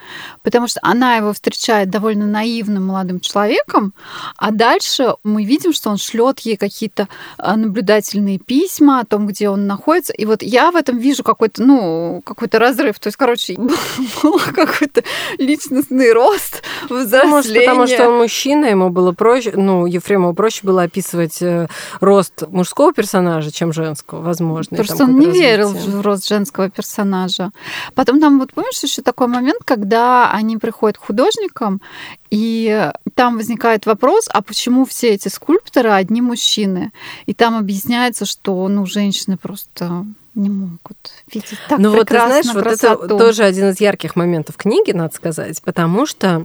Потому 0.42 0.68
что 0.68 0.78
она 0.82 1.16
его 1.16 1.32
встречает 1.32 1.88
довольно 1.88 2.26
наивным 2.26 2.86
молодым 2.86 3.18
человеком, 3.20 3.94
а 4.36 4.50
дальше 4.50 5.14
мы 5.24 5.44
видим, 5.44 5.72
что 5.72 5.88
он 5.88 5.96
шлет 5.96 6.40
ей 6.40 6.58
какие-то 6.58 7.08
а, 7.38 7.56
наблюдательные 7.56 8.38
письма 8.38 9.00
о 9.00 9.06
том, 9.06 9.26
где 9.26 9.48
он 9.48 9.66
находится. 9.66 10.12
И 10.12 10.26
вот 10.26 10.42
я 10.42 10.70
в 10.70 10.76
этом 10.76 10.98
вижу 10.98 11.22
какой-то, 11.22 11.62
ну, 11.62 12.20
какой-то 12.26 12.58
разрыв. 12.58 12.98
То 12.98 13.06
есть, 13.06 13.16
короче, 13.16 13.56
был 14.22 14.38
какой-то 14.38 15.02
личностный 15.38 16.12
рост, 16.12 16.62
взросление. 16.90 17.30
Может, 17.30 17.54
потому 17.54 17.86
что 17.86 18.08
он 18.10 18.18
мужчина, 18.18 18.66
ему 18.66 18.90
было 18.90 19.12
проще, 19.12 19.52
ну, 19.56 19.86
Ефремову 19.86 20.34
проще 20.34 20.60
было 20.64 20.82
описывать 20.82 21.40
э, 21.40 21.68
рост 22.00 22.42
мужского 22.48 22.92
персонажа, 22.92 23.50
чем 23.50 23.72
женского, 23.72 24.20
возможно. 24.20 24.76
Потому 24.76 24.94
что 24.94 25.04
он 25.04 25.18
не 25.18 25.26
развитие. 25.26 25.50
верил 25.50 25.68
в 25.70 26.00
рост 26.02 26.28
женского 26.28 26.68
персонажа. 26.68 27.50
Потом 27.94 28.20
там 28.20 28.38
вот 28.38 28.57
помнишь 28.58 28.82
еще 28.82 29.02
такой 29.02 29.28
момент, 29.28 29.60
когда 29.64 30.32
они 30.32 30.56
приходят 30.56 30.98
к 30.98 31.04
художникам, 31.04 31.80
и 32.28 32.90
там 33.14 33.36
возникает 33.36 33.86
вопрос, 33.86 34.28
а 34.32 34.42
почему 34.42 34.84
все 34.84 35.10
эти 35.10 35.28
скульпторы 35.28 35.90
одни 35.90 36.20
мужчины? 36.20 36.90
И 37.26 37.34
там 37.34 37.56
объясняется, 37.56 38.26
что 38.26 38.66
ну, 38.66 38.84
женщины 38.84 39.36
просто 39.36 40.06
не 40.34 40.50
могут 40.50 41.12
видеть 41.32 41.58
так 41.68 41.78
Ну 41.78 41.92
вот 41.92 42.08
ты 42.08 42.14
знаешь, 42.14 42.46
красоту. 42.46 42.96
вот 42.96 43.04
это 43.04 43.16
тоже 43.16 43.44
один 43.44 43.68
из 43.70 43.80
ярких 43.80 44.16
моментов 44.16 44.56
книги, 44.56 44.90
надо 44.90 45.14
сказать, 45.14 45.62
потому 45.62 46.04
что 46.04 46.44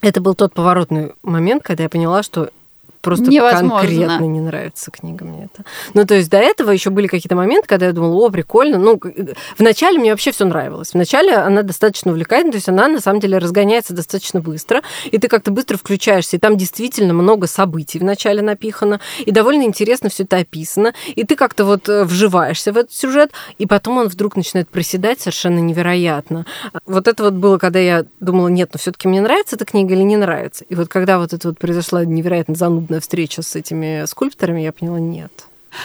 это 0.00 0.20
был 0.20 0.34
тот 0.34 0.52
поворотный 0.52 1.12
момент, 1.22 1.62
когда 1.62 1.84
я 1.84 1.88
поняла, 1.88 2.24
что 2.24 2.50
просто 3.06 3.30
Невозможно. 3.30 3.88
конкретно 3.88 4.24
не 4.24 4.40
нравится 4.40 4.90
книга 4.90 5.24
мне 5.24 5.44
это. 5.44 5.64
Ну, 5.94 6.04
то 6.04 6.16
есть 6.16 6.28
до 6.28 6.38
этого 6.38 6.72
еще 6.72 6.90
были 6.90 7.06
какие-то 7.06 7.36
моменты, 7.36 7.68
когда 7.68 7.86
я 7.86 7.92
думала, 7.92 8.26
о, 8.26 8.30
прикольно. 8.30 8.78
Ну, 8.78 9.00
вначале 9.58 10.00
мне 10.00 10.10
вообще 10.10 10.32
все 10.32 10.44
нравилось. 10.44 10.92
Вначале 10.92 11.34
она 11.34 11.62
достаточно 11.62 12.10
увлекательна, 12.10 12.50
то 12.50 12.56
есть 12.56 12.68
она 12.68 12.88
на 12.88 13.00
самом 13.00 13.20
деле 13.20 13.38
разгоняется 13.38 13.94
достаточно 13.94 14.40
быстро, 14.40 14.82
и 15.04 15.18
ты 15.18 15.28
как-то 15.28 15.52
быстро 15.52 15.76
включаешься, 15.78 16.36
и 16.36 16.40
там 16.40 16.56
действительно 16.56 17.14
много 17.14 17.46
событий 17.46 18.00
вначале 18.00 18.42
напихано, 18.42 18.98
и 19.24 19.30
довольно 19.30 19.62
интересно 19.62 20.08
все 20.08 20.24
это 20.24 20.38
описано, 20.38 20.92
и 21.14 21.22
ты 21.22 21.36
как-то 21.36 21.64
вот 21.64 21.88
э, 21.88 22.02
вживаешься 22.02 22.72
в 22.72 22.76
этот 22.76 22.92
сюжет, 22.92 23.30
и 23.58 23.66
потом 23.66 23.98
он 23.98 24.08
вдруг 24.08 24.34
начинает 24.34 24.68
проседать 24.68 25.20
совершенно 25.20 25.60
невероятно. 25.60 26.44
Вот 26.86 27.06
это 27.06 27.22
вот 27.22 27.34
было, 27.34 27.58
когда 27.58 27.78
я 27.78 28.04
думала, 28.18 28.48
нет, 28.48 28.70
ну 28.72 28.80
все-таки 28.80 29.06
мне 29.06 29.20
нравится 29.20 29.54
эта 29.54 29.64
книга 29.64 29.94
или 29.94 30.02
не 30.02 30.16
нравится. 30.16 30.64
И 30.64 30.74
вот 30.74 30.88
когда 30.88 31.20
вот 31.20 31.32
это 31.32 31.48
вот 31.48 31.58
произошла 31.60 32.04
невероятно 32.04 32.56
занудная 32.56 32.95
одна 32.96 33.00
встреча 33.00 33.42
с 33.42 33.54
этими 33.54 34.06
скульпторами, 34.06 34.60
я 34.62 34.72
поняла, 34.72 34.98
нет. 34.98 35.32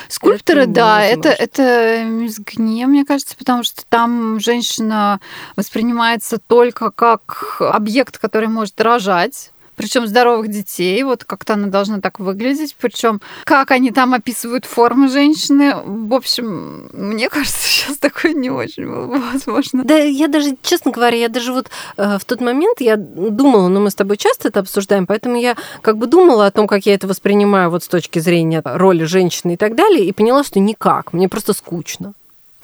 Скульпторы, 0.08 0.62
это 0.62 0.72
да, 0.72 1.04
это, 1.04 1.30
это 1.30 2.04
мизгне, 2.06 2.88
мне 2.88 3.04
кажется, 3.04 3.36
потому 3.38 3.64
что 3.64 3.84
там 3.90 4.40
женщина 4.40 5.20
воспринимается 5.58 6.38
только 6.38 6.92
как 6.92 7.58
объект, 7.60 8.18
который 8.18 8.48
может 8.48 8.80
рожать 8.80 9.52
причем 9.82 10.06
здоровых 10.06 10.48
детей, 10.48 11.02
вот 11.02 11.24
как-то 11.24 11.54
она 11.54 11.68
должна 11.68 12.00
так 12.02 12.20
выглядеть, 12.20 12.76
причем 12.80 13.20
как 13.46 13.72
они 13.72 13.90
там 13.90 14.14
описывают 14.14 14.66
формы 14.66 15.10
женщины, 15.10 15.74
в 15.84 16.14
общем, 16.14 16.88
мне 16.94 17.30
кажется, 17.30 17.58
сейчас 17.68 17.98
такое 17.98 18.34
не 18.34 18.52
очень 18.52 18.86
было 18.86 19.08
бы 19.08 19.20
возможно. 19.20 19.84
Да, 19.84 19.98
я 19.98 20.28
даже, 20.28 20.56
честно 20.62 20.92
говоря, 20.92 21.18
я 21.18 21.30
даже 21.30 21.52
вот 21.52 21.72
э, 21.98 22.20
в 22.20 22.26
тот 22.26 22.42
момент 22.42 22.80
я 22.80 22.96
думала, 22.96 23.70
но 23.70 23.80
ну, 23.80 23.86
мы 23.86 23.90
с 23.90 23.96
тобой 23.96 24.18
часто 24.18 24.50
это 24.50 24.60
обсуждаем, 24.60 25.08
поэтому 25.08 25.36
я 25.36 25.58
как 25.82 25.98
бы 25.98 26.06
думала 26.06 26.46
о 26.46 26.52
том, 26.52 26.68
как 26.68 26.86
я 26.86 26.94
это 26.94 27.08
воспринимаю 27.08 27.72
вот 27.72 27.84
с 27.84 27.88
точки 27.88 28.20
зрения 28.20 28.62
роли 28.64 29.06
женщины 29.06 29.56
и 29.56 29.58
так 29.58 29.74
далее, 29.74 30.06
и 30.06 30.12
поняла, 30.12 30.44
что 30.44 30.60
никак, 30.60 31.12
мне 31.12 31.28
просто 31.28 31.54
скучно. 31.54 32.14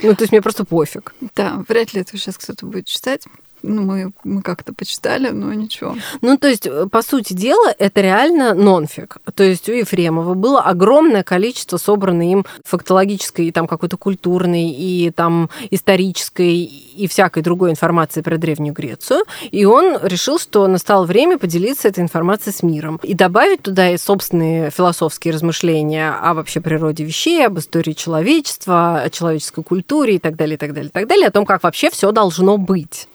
Ну, 0.04 0.14
то 0.14 0.22
есть 0.22 0.32
мне 0.32 0.44
просто 0.44 0.66
пофиг. 0.66 1.16
Да, 1.36 1.64
вряд 1.68 1.96
ли 1.96 2.02
это 2.02 2.16
сейчас 2.16 2.38
кто-то 2.38 2.68
будет 2.68 2.86
читать. 2.86 3.24
Ну, 3.64 3.82
мы, 3.82 4.12
мы 4.24 4.42
как-то 4.42 4.74
почитали, 4.74 5.30
но 5.30 5.54
ничего. 5.54 5.96
Ну, 6.22 6.38
то 6.38 6.48
есть, 6.48 6.68
по 6.92 7.02
сути 7.02 7.34
дела, 7.34 7.74
это 7.78 8.02
реально 8.02 8.54
нонфик. 8.54 9.18
То 9.34 9.44
есть 9.44 9.68
у 9.68 9.74
Ефремова 9.74 10.36
было 10.36 10.62
огромное 10.62 11.24
количество 11.24 11.78
собранной 11.78 12.32
им 12.32 12.46
фактологической 12.64 13.48
и 13.48 13.52
там 13.52 13.68
какой-то 13.68 13.98
культурной 13.98 14.70
и 14.70 15.12
там 15.12 15.50
исторической 15.72 16.64
и 16.64 17.08
всякой 17.08 17.44
другой 17.44 17.72
информации 17.72 18.22
про 18.22 18.38
Древнюю 18.38 18.74
Грецию. 18.74 19.24
И 19.52 19.66
он 19.66 19.98
решил, 20.04 20.40
что 20.40 20.68
настало 20.68 21.06
время 21.06 21.38
поделиться 21.38 21.88
этой 21.88 22.04
информацией 22.04 22.54
с 22.54 22.64
миром 22.64 23.00
и 23.04 23.14
добавить 23.14 23.64
туда 23.64 23.90
и 23.90 23.98
собственные 23.98 24.70
философские 24.70 25.34
размышления 25.34 26.12
о 26.12 26.34
вообще 26.34 26.62
природе 26.62 27.04
вещей, 27.04 27.46
об 27.46 27.58
истории 27.60 27.94
человечества, 27.94 29.02
о 29.02 29.10
человеческой 29.10 29.64
культуре 29.64 30.16
и 30.16 30.20
так 30.20 30.36
далее, 30.36 30.56
и 30.56 30.58
так 30.58 30.74
далее, 30.74 30.90
и 30.90 30.92
так 30.92 31.08
далее, 31.08 31.28
о 31.28 31.32
том, 31.32 31.46
как 31.46 31.64
вообще 31.64 31.90
все 31.90 32.12
должно 32.12 32.58
быть. 32.58 33.08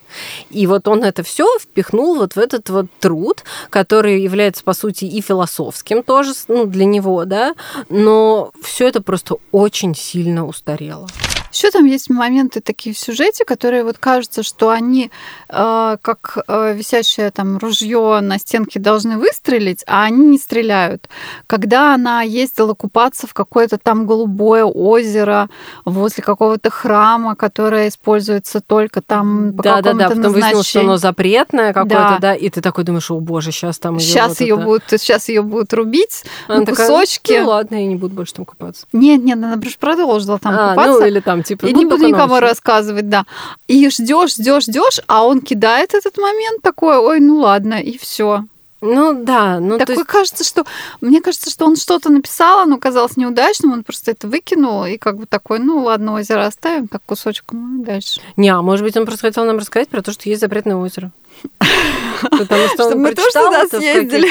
И 0.51 0.66
вот 0.66 0.88
он 0.88 1.05
это 1.05 1.22
все 1.22 1.46
впихнул 1.59 2.16
вот 2.16 2.35
в 2.35 2.38
этот 2.38 2.68
вот 2.70 2.87
труд, 3.01 3.44
который 3.70 4.20
является, 4.20 4.64
по 4.64 4.72
сути, 4.72 5.05
и 5.05 5.20
философским 5.20 6.03
тоже 6.03 6.33
ну, 6.48 6.66
для 6.66 6.85
него, 6.85 7.25
да, 7.25 7.55
но 7.88 8.53
все 8.62 8.88
это 8.88 9.03
просто 9.03 9.37
очень 9.51 9.94
сильно 9.94 10.46
устарело. 10.46 11.09
Еще 11.53 11.71
там 11.71 11.85
есть 11.85 12.09
моменты 12.09 12.61
такие 12.61 12.95
в 12.95 12.99
сюжете, 12.99 13.45
которые 13.45 13.85
вот 13.85 13.99
кажется, 13.99 14.43
что 14.43 14.71
они 14.71 15.11
э, 15.49 15.97
как 16.01 16.38
э, 16.49 16.75
висящее 16.75 17.31
там 17.31 17.59
ружье 17.59 18.21
на 18.21 18.38
стенке 18.38 18.81
должны 18.81 19.19
выстрелить, 19.19 19.85
а 19.87 20.05
они 20.05 20.27
не 20.27 20.38
стреляют. 20.38 21.09
Когда 21.47 21.95
она 21.95 22.23
ездила 22.23 22.73
купаться 22.75 23.27
в 23.27 23.35
какое-то 23.35 23.77
там 23.77 24.07
голубое 24.07 24.65
озеро 24.65 25.49
возле 25.85 26.23
какого-то 26.23 26.71
храма, 26.71 27.37
которое 27.37 27.88
используется 27.88 28.61
только 28.61 29.03
там 29.03 29.53
по 29.53 29.62
да, 29.62 29.77
какому-то 29.77 29.99
да, 29.99 30.09
да. 30.09 30.17
Потом 30.17 30.33
выяснилось, 30.33 30.67
что 30.67 30.81
оно 30.81 30.97
запретное 30.97 31.73
какое-то, 31.75 31.97
да. 31.97 32.19
да, 32.19 32.35
и 32.35 32.49
ты 32.49 32.62
такой 32.62 32.85
думаешь, 32.85 33.11
о 33.11 33.21
боже, 33.21 33.53
сейчас 33.53 33.79
там 33.79 34.01
сейчас 34.01 34.31
вот 34.31 34.41
ее 34.41 34.55
это... 34.55 34.65
будут, 34.65 34.85
сейчас 34.88 35.29
ее 35.29 35.43
будут 35.43 35.73
рубить 35.75 36.25
она 36.49 36.61
на 36.61 36.67
такая, 36.67 36.88
кусочки. 36.88 37.38
Ну 37.41 37.49
ладно, 37.49 37.75
я 37.77 37.87
не 37.87 37.97
буду 37.97 38.15
больше 38.15 38.35
там 38.35 38.47
купаться. 38.47 38.87
Нет, 38.93 39.23
нет, 39.23 39.37
она 39.37 39.61
продолжила 39.79 40.38
там 40.38 40.55
а, 40.57 40.71
купаться. 40.71 41.01
Ну 41.01 41.07
или 41.07 41.21
там 41.21 41.41
типа. 41.42 41.66
Я 41.66 41.72
не 41.72 41.85
буду 41.85 42.07
никому 42.07 42.40
рассказывать, 42.40 43.09
да. 43.09 43.24
И 43.68 43.88
ждешь, 43.90 44.35
ждешь, 44.35 44.64
ждешь, 44.64 45.00
а 45.07 45.24
он 45.24 45.40
кидает 45.40 45.94
этот 45.94 46.18
момент 46.18 46.62
такой, 46.62 46.98
ой, 46.98 47.20
ну 47.20 47.38
ладно, 47.38 47.74
и 47.74 47.98
все. 47.98 48.44
Ну 48.83 49.23
да, 49.25 49.61
ну 49.61 49.79
такое 49.79 49.97
есть... 49.99 50.09
кажется, 50.09 50.45
что 50.45 50.64
мне 51.01 51.21
кажется, 51.21 51.51
что 51.51 51.66
он 51.66 51.77
что-то 51.77 52.11
написал, 52.11 52.59
оно 52.59 52.79
казалось 52.79 53.16
неудачным, 53.16 53.73
он 53.73 53.85
просто 53.85 54.11
это 54.11 54.27
выкинул 54.27 54.85
и 54.85 54.99
как 54.99 55.18
бы 55.18 55.27
такой, 55.27 55.61
ну 55.61 55.85
ладно, 55.85 56.14
озеро 56.14 56.45
оставим, 56.47 56.88
так 56.88 57.01
кусочек, 57.07 57.45
ну 57.53 57.81
и 57.81 57.85
дальше. 57.85 58.21
Не, 58.37 58.49
а 58.49 58.61
может 58.61 58.85
быть 58.85 58.97
он 58.97 59.07
просто 59.07 59.29
хотел 59.29 59.45
нам 59.45 59.59
рассказать 59.59 59.88
про 59.88 60.03
то, 60.03 60.11
что 60.11 60.29
есть 60.29 60.40
запретное 60.40 60.75
озеро. 60.75 61.12
Потому 62.23 62.68
что 62.75 62.87
он 62.88 62.99
мы 62.99 63.14
тоже 63.14 63.31
туда 63.33 63.66
съездили. 63.68 64.29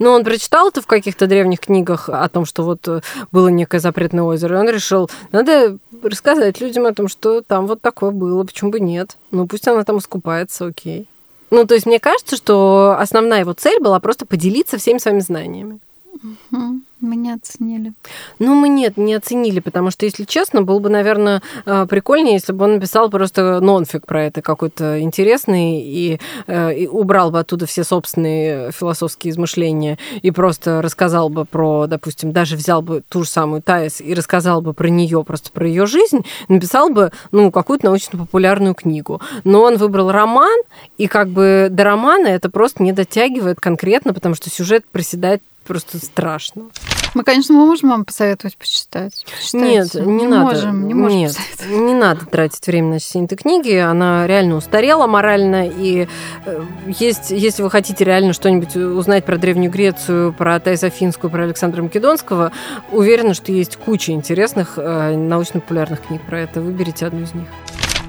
Ну, 0.00 0.10
он 0.10 0.24
прочитал 0.24 0.68
это 0.68 0.82
в 0.82 0.86
каких-то 0.86 1.26
древних 1.26 1.60
книгах 1.60 2.08
о 2.08 2.28
том, 2.28 2.44
что 2.46 2.64
вот 2.64 2.86
э, 2.88 3.00
было 3.32 3.48
некое 3.48 3.78
запретное 3.78 4.24
озеро, 4.24 4.56
и 4.56 4.60
он 4.60 4.68
решил, 4.68 5.10
надо 5.32 5.78
рассказать 6.02 6.60
людям 6.60 6.86
о 6.86 6.94
том, 6.94 7.08
что 7.08 7.42
там 7.42 7.66
вот 7.66 7.80
такое 7.80 8.10
было, 8.10 8.42
почему 8.44 8.70
бы 8.70 8.80
нет. 8.80 9.16
Ну, 9.30 9.46
пусть 9.46 9.66
она 9.68 9.84
там 9.84 9.98
искупается, 9.98 10.66
окей. 10.66 11.08
Ну, 11.50 11.66
то 11.66 11.74
есть 11.74 11.86
мне 11.86 12.00
кажется, 12.00 12.36
что 12.36 12.96
основная 12.98 13.40
его 13.40 13.52
цель 13.52 13.80
была 13.80 14.00
просто 14.00 14.26
поделиться 14.26 14.78
всеми 14.78 14.98
своими 14.98 15.20
знаниями. 15.20 15.78
Угу. 16.14 16.80
Мы 17.04 17.16
не 17.16 17.32
оценили. 17.32 17.92
Ну, 18.38 18.54
мы 18.54 18.70
нет, 18.70 18.96
не 18.96 19.12
оценили, 19.12 19.60
потому 19.60 19.90
что, 19.90 20.06
если 20.06 20.24
честно, 20.24 20.62
было 20.62 20.78
бы, 20.78 20.88
наверное, 20.88 21.42
э, 21.66 21.86
прикольнее, 21.86 22.32
если 22.32 22.52
бы 22.52 22.64
он 22.64 22.74
написал 22.76 23.10
просто 23.10 23.60
нонфик 23.60 24.06
про 24.06 24.24
это 24.24 24.40
какой-то 24.40 24.98
интересный 25.02 25.82
и, 25.82 26.18
э, 26.46 26.74
и 26.74 26.86
убрал 26.86 27.30
бы 27.30 27.40
оттуда 27.40 27.66
все 27.66 27.84
собственные 27.84 28.72
философские 28.72 29.32
измышления 29.32 29.98
и 30.22 30.30
просто 30.30 30.80
рассказал 30.80 31.28
бы 31.28 31.44
про, 31.44 31.86
допустим, 31.86 32.32
даже 32.32 32.56
взял 32.56 32.80
бы 32.80 33.02
ту 33.06 33.24
же 33.24 33.28
самую 33.28 33.60
Таис 33.60 34.00
и 34.00 34.14
рассказал 34.14 34.62
бы 34.62 34.72
про 34.72 34.88
нее, 34.88 35.22
просто 35.24 35.50
про 35.52 35.68
ее 35.68 35.84
жизнь, 35.84 36.24
написал 36.48 36.88
бы, 36.88 37.12
ну, 37.32 37.50
какую-то 37.50 37.84
научно-популярную 37.84 38.74
книгу. 38.74 39.20
Но 39.44 39.60
он 39.60 39.76
выбрал 39.76 40.10
роман, 40.10 40.58
и 40.96 41.06
как 41.06 41.28
бы 41.28 41.68
до 41.70 41.84
романа 41.84 42.28
это 42.28 42.48
просто 42.48 42.82
не 42.82 42.92
дотягивает 42.92 43.60
конкретно, 43.60 44.14
потому 44.14 44.34
что 44.34 44.48
сюжет 44.48 44.86
приседает 44.90 45.42
просто 45.64 45.98
страшно. 45.98 46.70
Мы, 47.14 47.22
конечно, 47.22 47.54
мы 47.54 47.66
можем 47.66 47.90
вам 47.90 48.04
посоветовать 48.04 48.56
почитать. 48.56 49.24
почитать. 49.24 49.62
Нет, 49.62 49.94
не, 49.94 50.14
не 50.14 50.26
надо. 50.26 50.44
Можем, 50.44 50.88
не 50.88 50.94
можем 50.94 51.18
Нет, 51.18 51.36
не 51.68 51.94
надо 51.94 52.26
тратить 52.26 52.66
время 52.66 52.88
на 52.88 53.00
чтение 53.00 53.26
этой 53.26 53.36
книги. 53.36 53.72
Она 53.74 54.26
реально 54.26 54.56
устарела 54.56 55.06
морально. 55.06 55.68
И 55.68 56.08
э, 56.44 56.64
есть, 56.88 57.30
если 57.30 57.62
вы 57.62 57.70
хотите 57.70 58.04
реально 58.04 58.32
что-нибудь 58.32 58.74
узнать 58.76 59.24
про 59.24 59.38
Древнюю 59.38 59.70
Грецию, 59.70 60.32
про 60.32 60.58
Таиса 60.58 60.90
Финскую, 60.90 61.30
про 61.30 61.44
Александра 61.44 61.82
Македонского, 61.82 62.50
уверена, 62.90 63.34
что 63.34 63.52
есть 63.52 63.76
куча 63.76 64.10
интересных 64.10 64.72
э, 64.76 65.14
научно-популярных 65.16 66.02
книг 66.02 66.20
про 66.26 66.40
это. 66.40 66.60
Выберите 66.60 67.06
одну 67.06 67.22
из 67.22 67.32
них. 67.32 67.46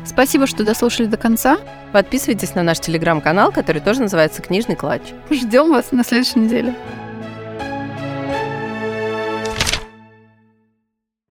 Спасибо, 0.03 0.47
что 0.47 0.63
дослушали 0.63 1.07
до 1.07 1.17
конца. 1.17 1.59
Подписывайтесь 1.91 2.55
на 2.55 2.63
наш 2.63 2.79
телеграм-канал, 2.79 3.51
который 3.51 3.81
тоже 3.81 4.01
называется 4.01 4.41
«Книжный 4.41 4.75
клатч». 4.75 5.01
Ждем 5.29 5.69
вас 5.69 5.91
на 5.91 6.03
следующей 6.03 6.39
неделе. 6.39 6.73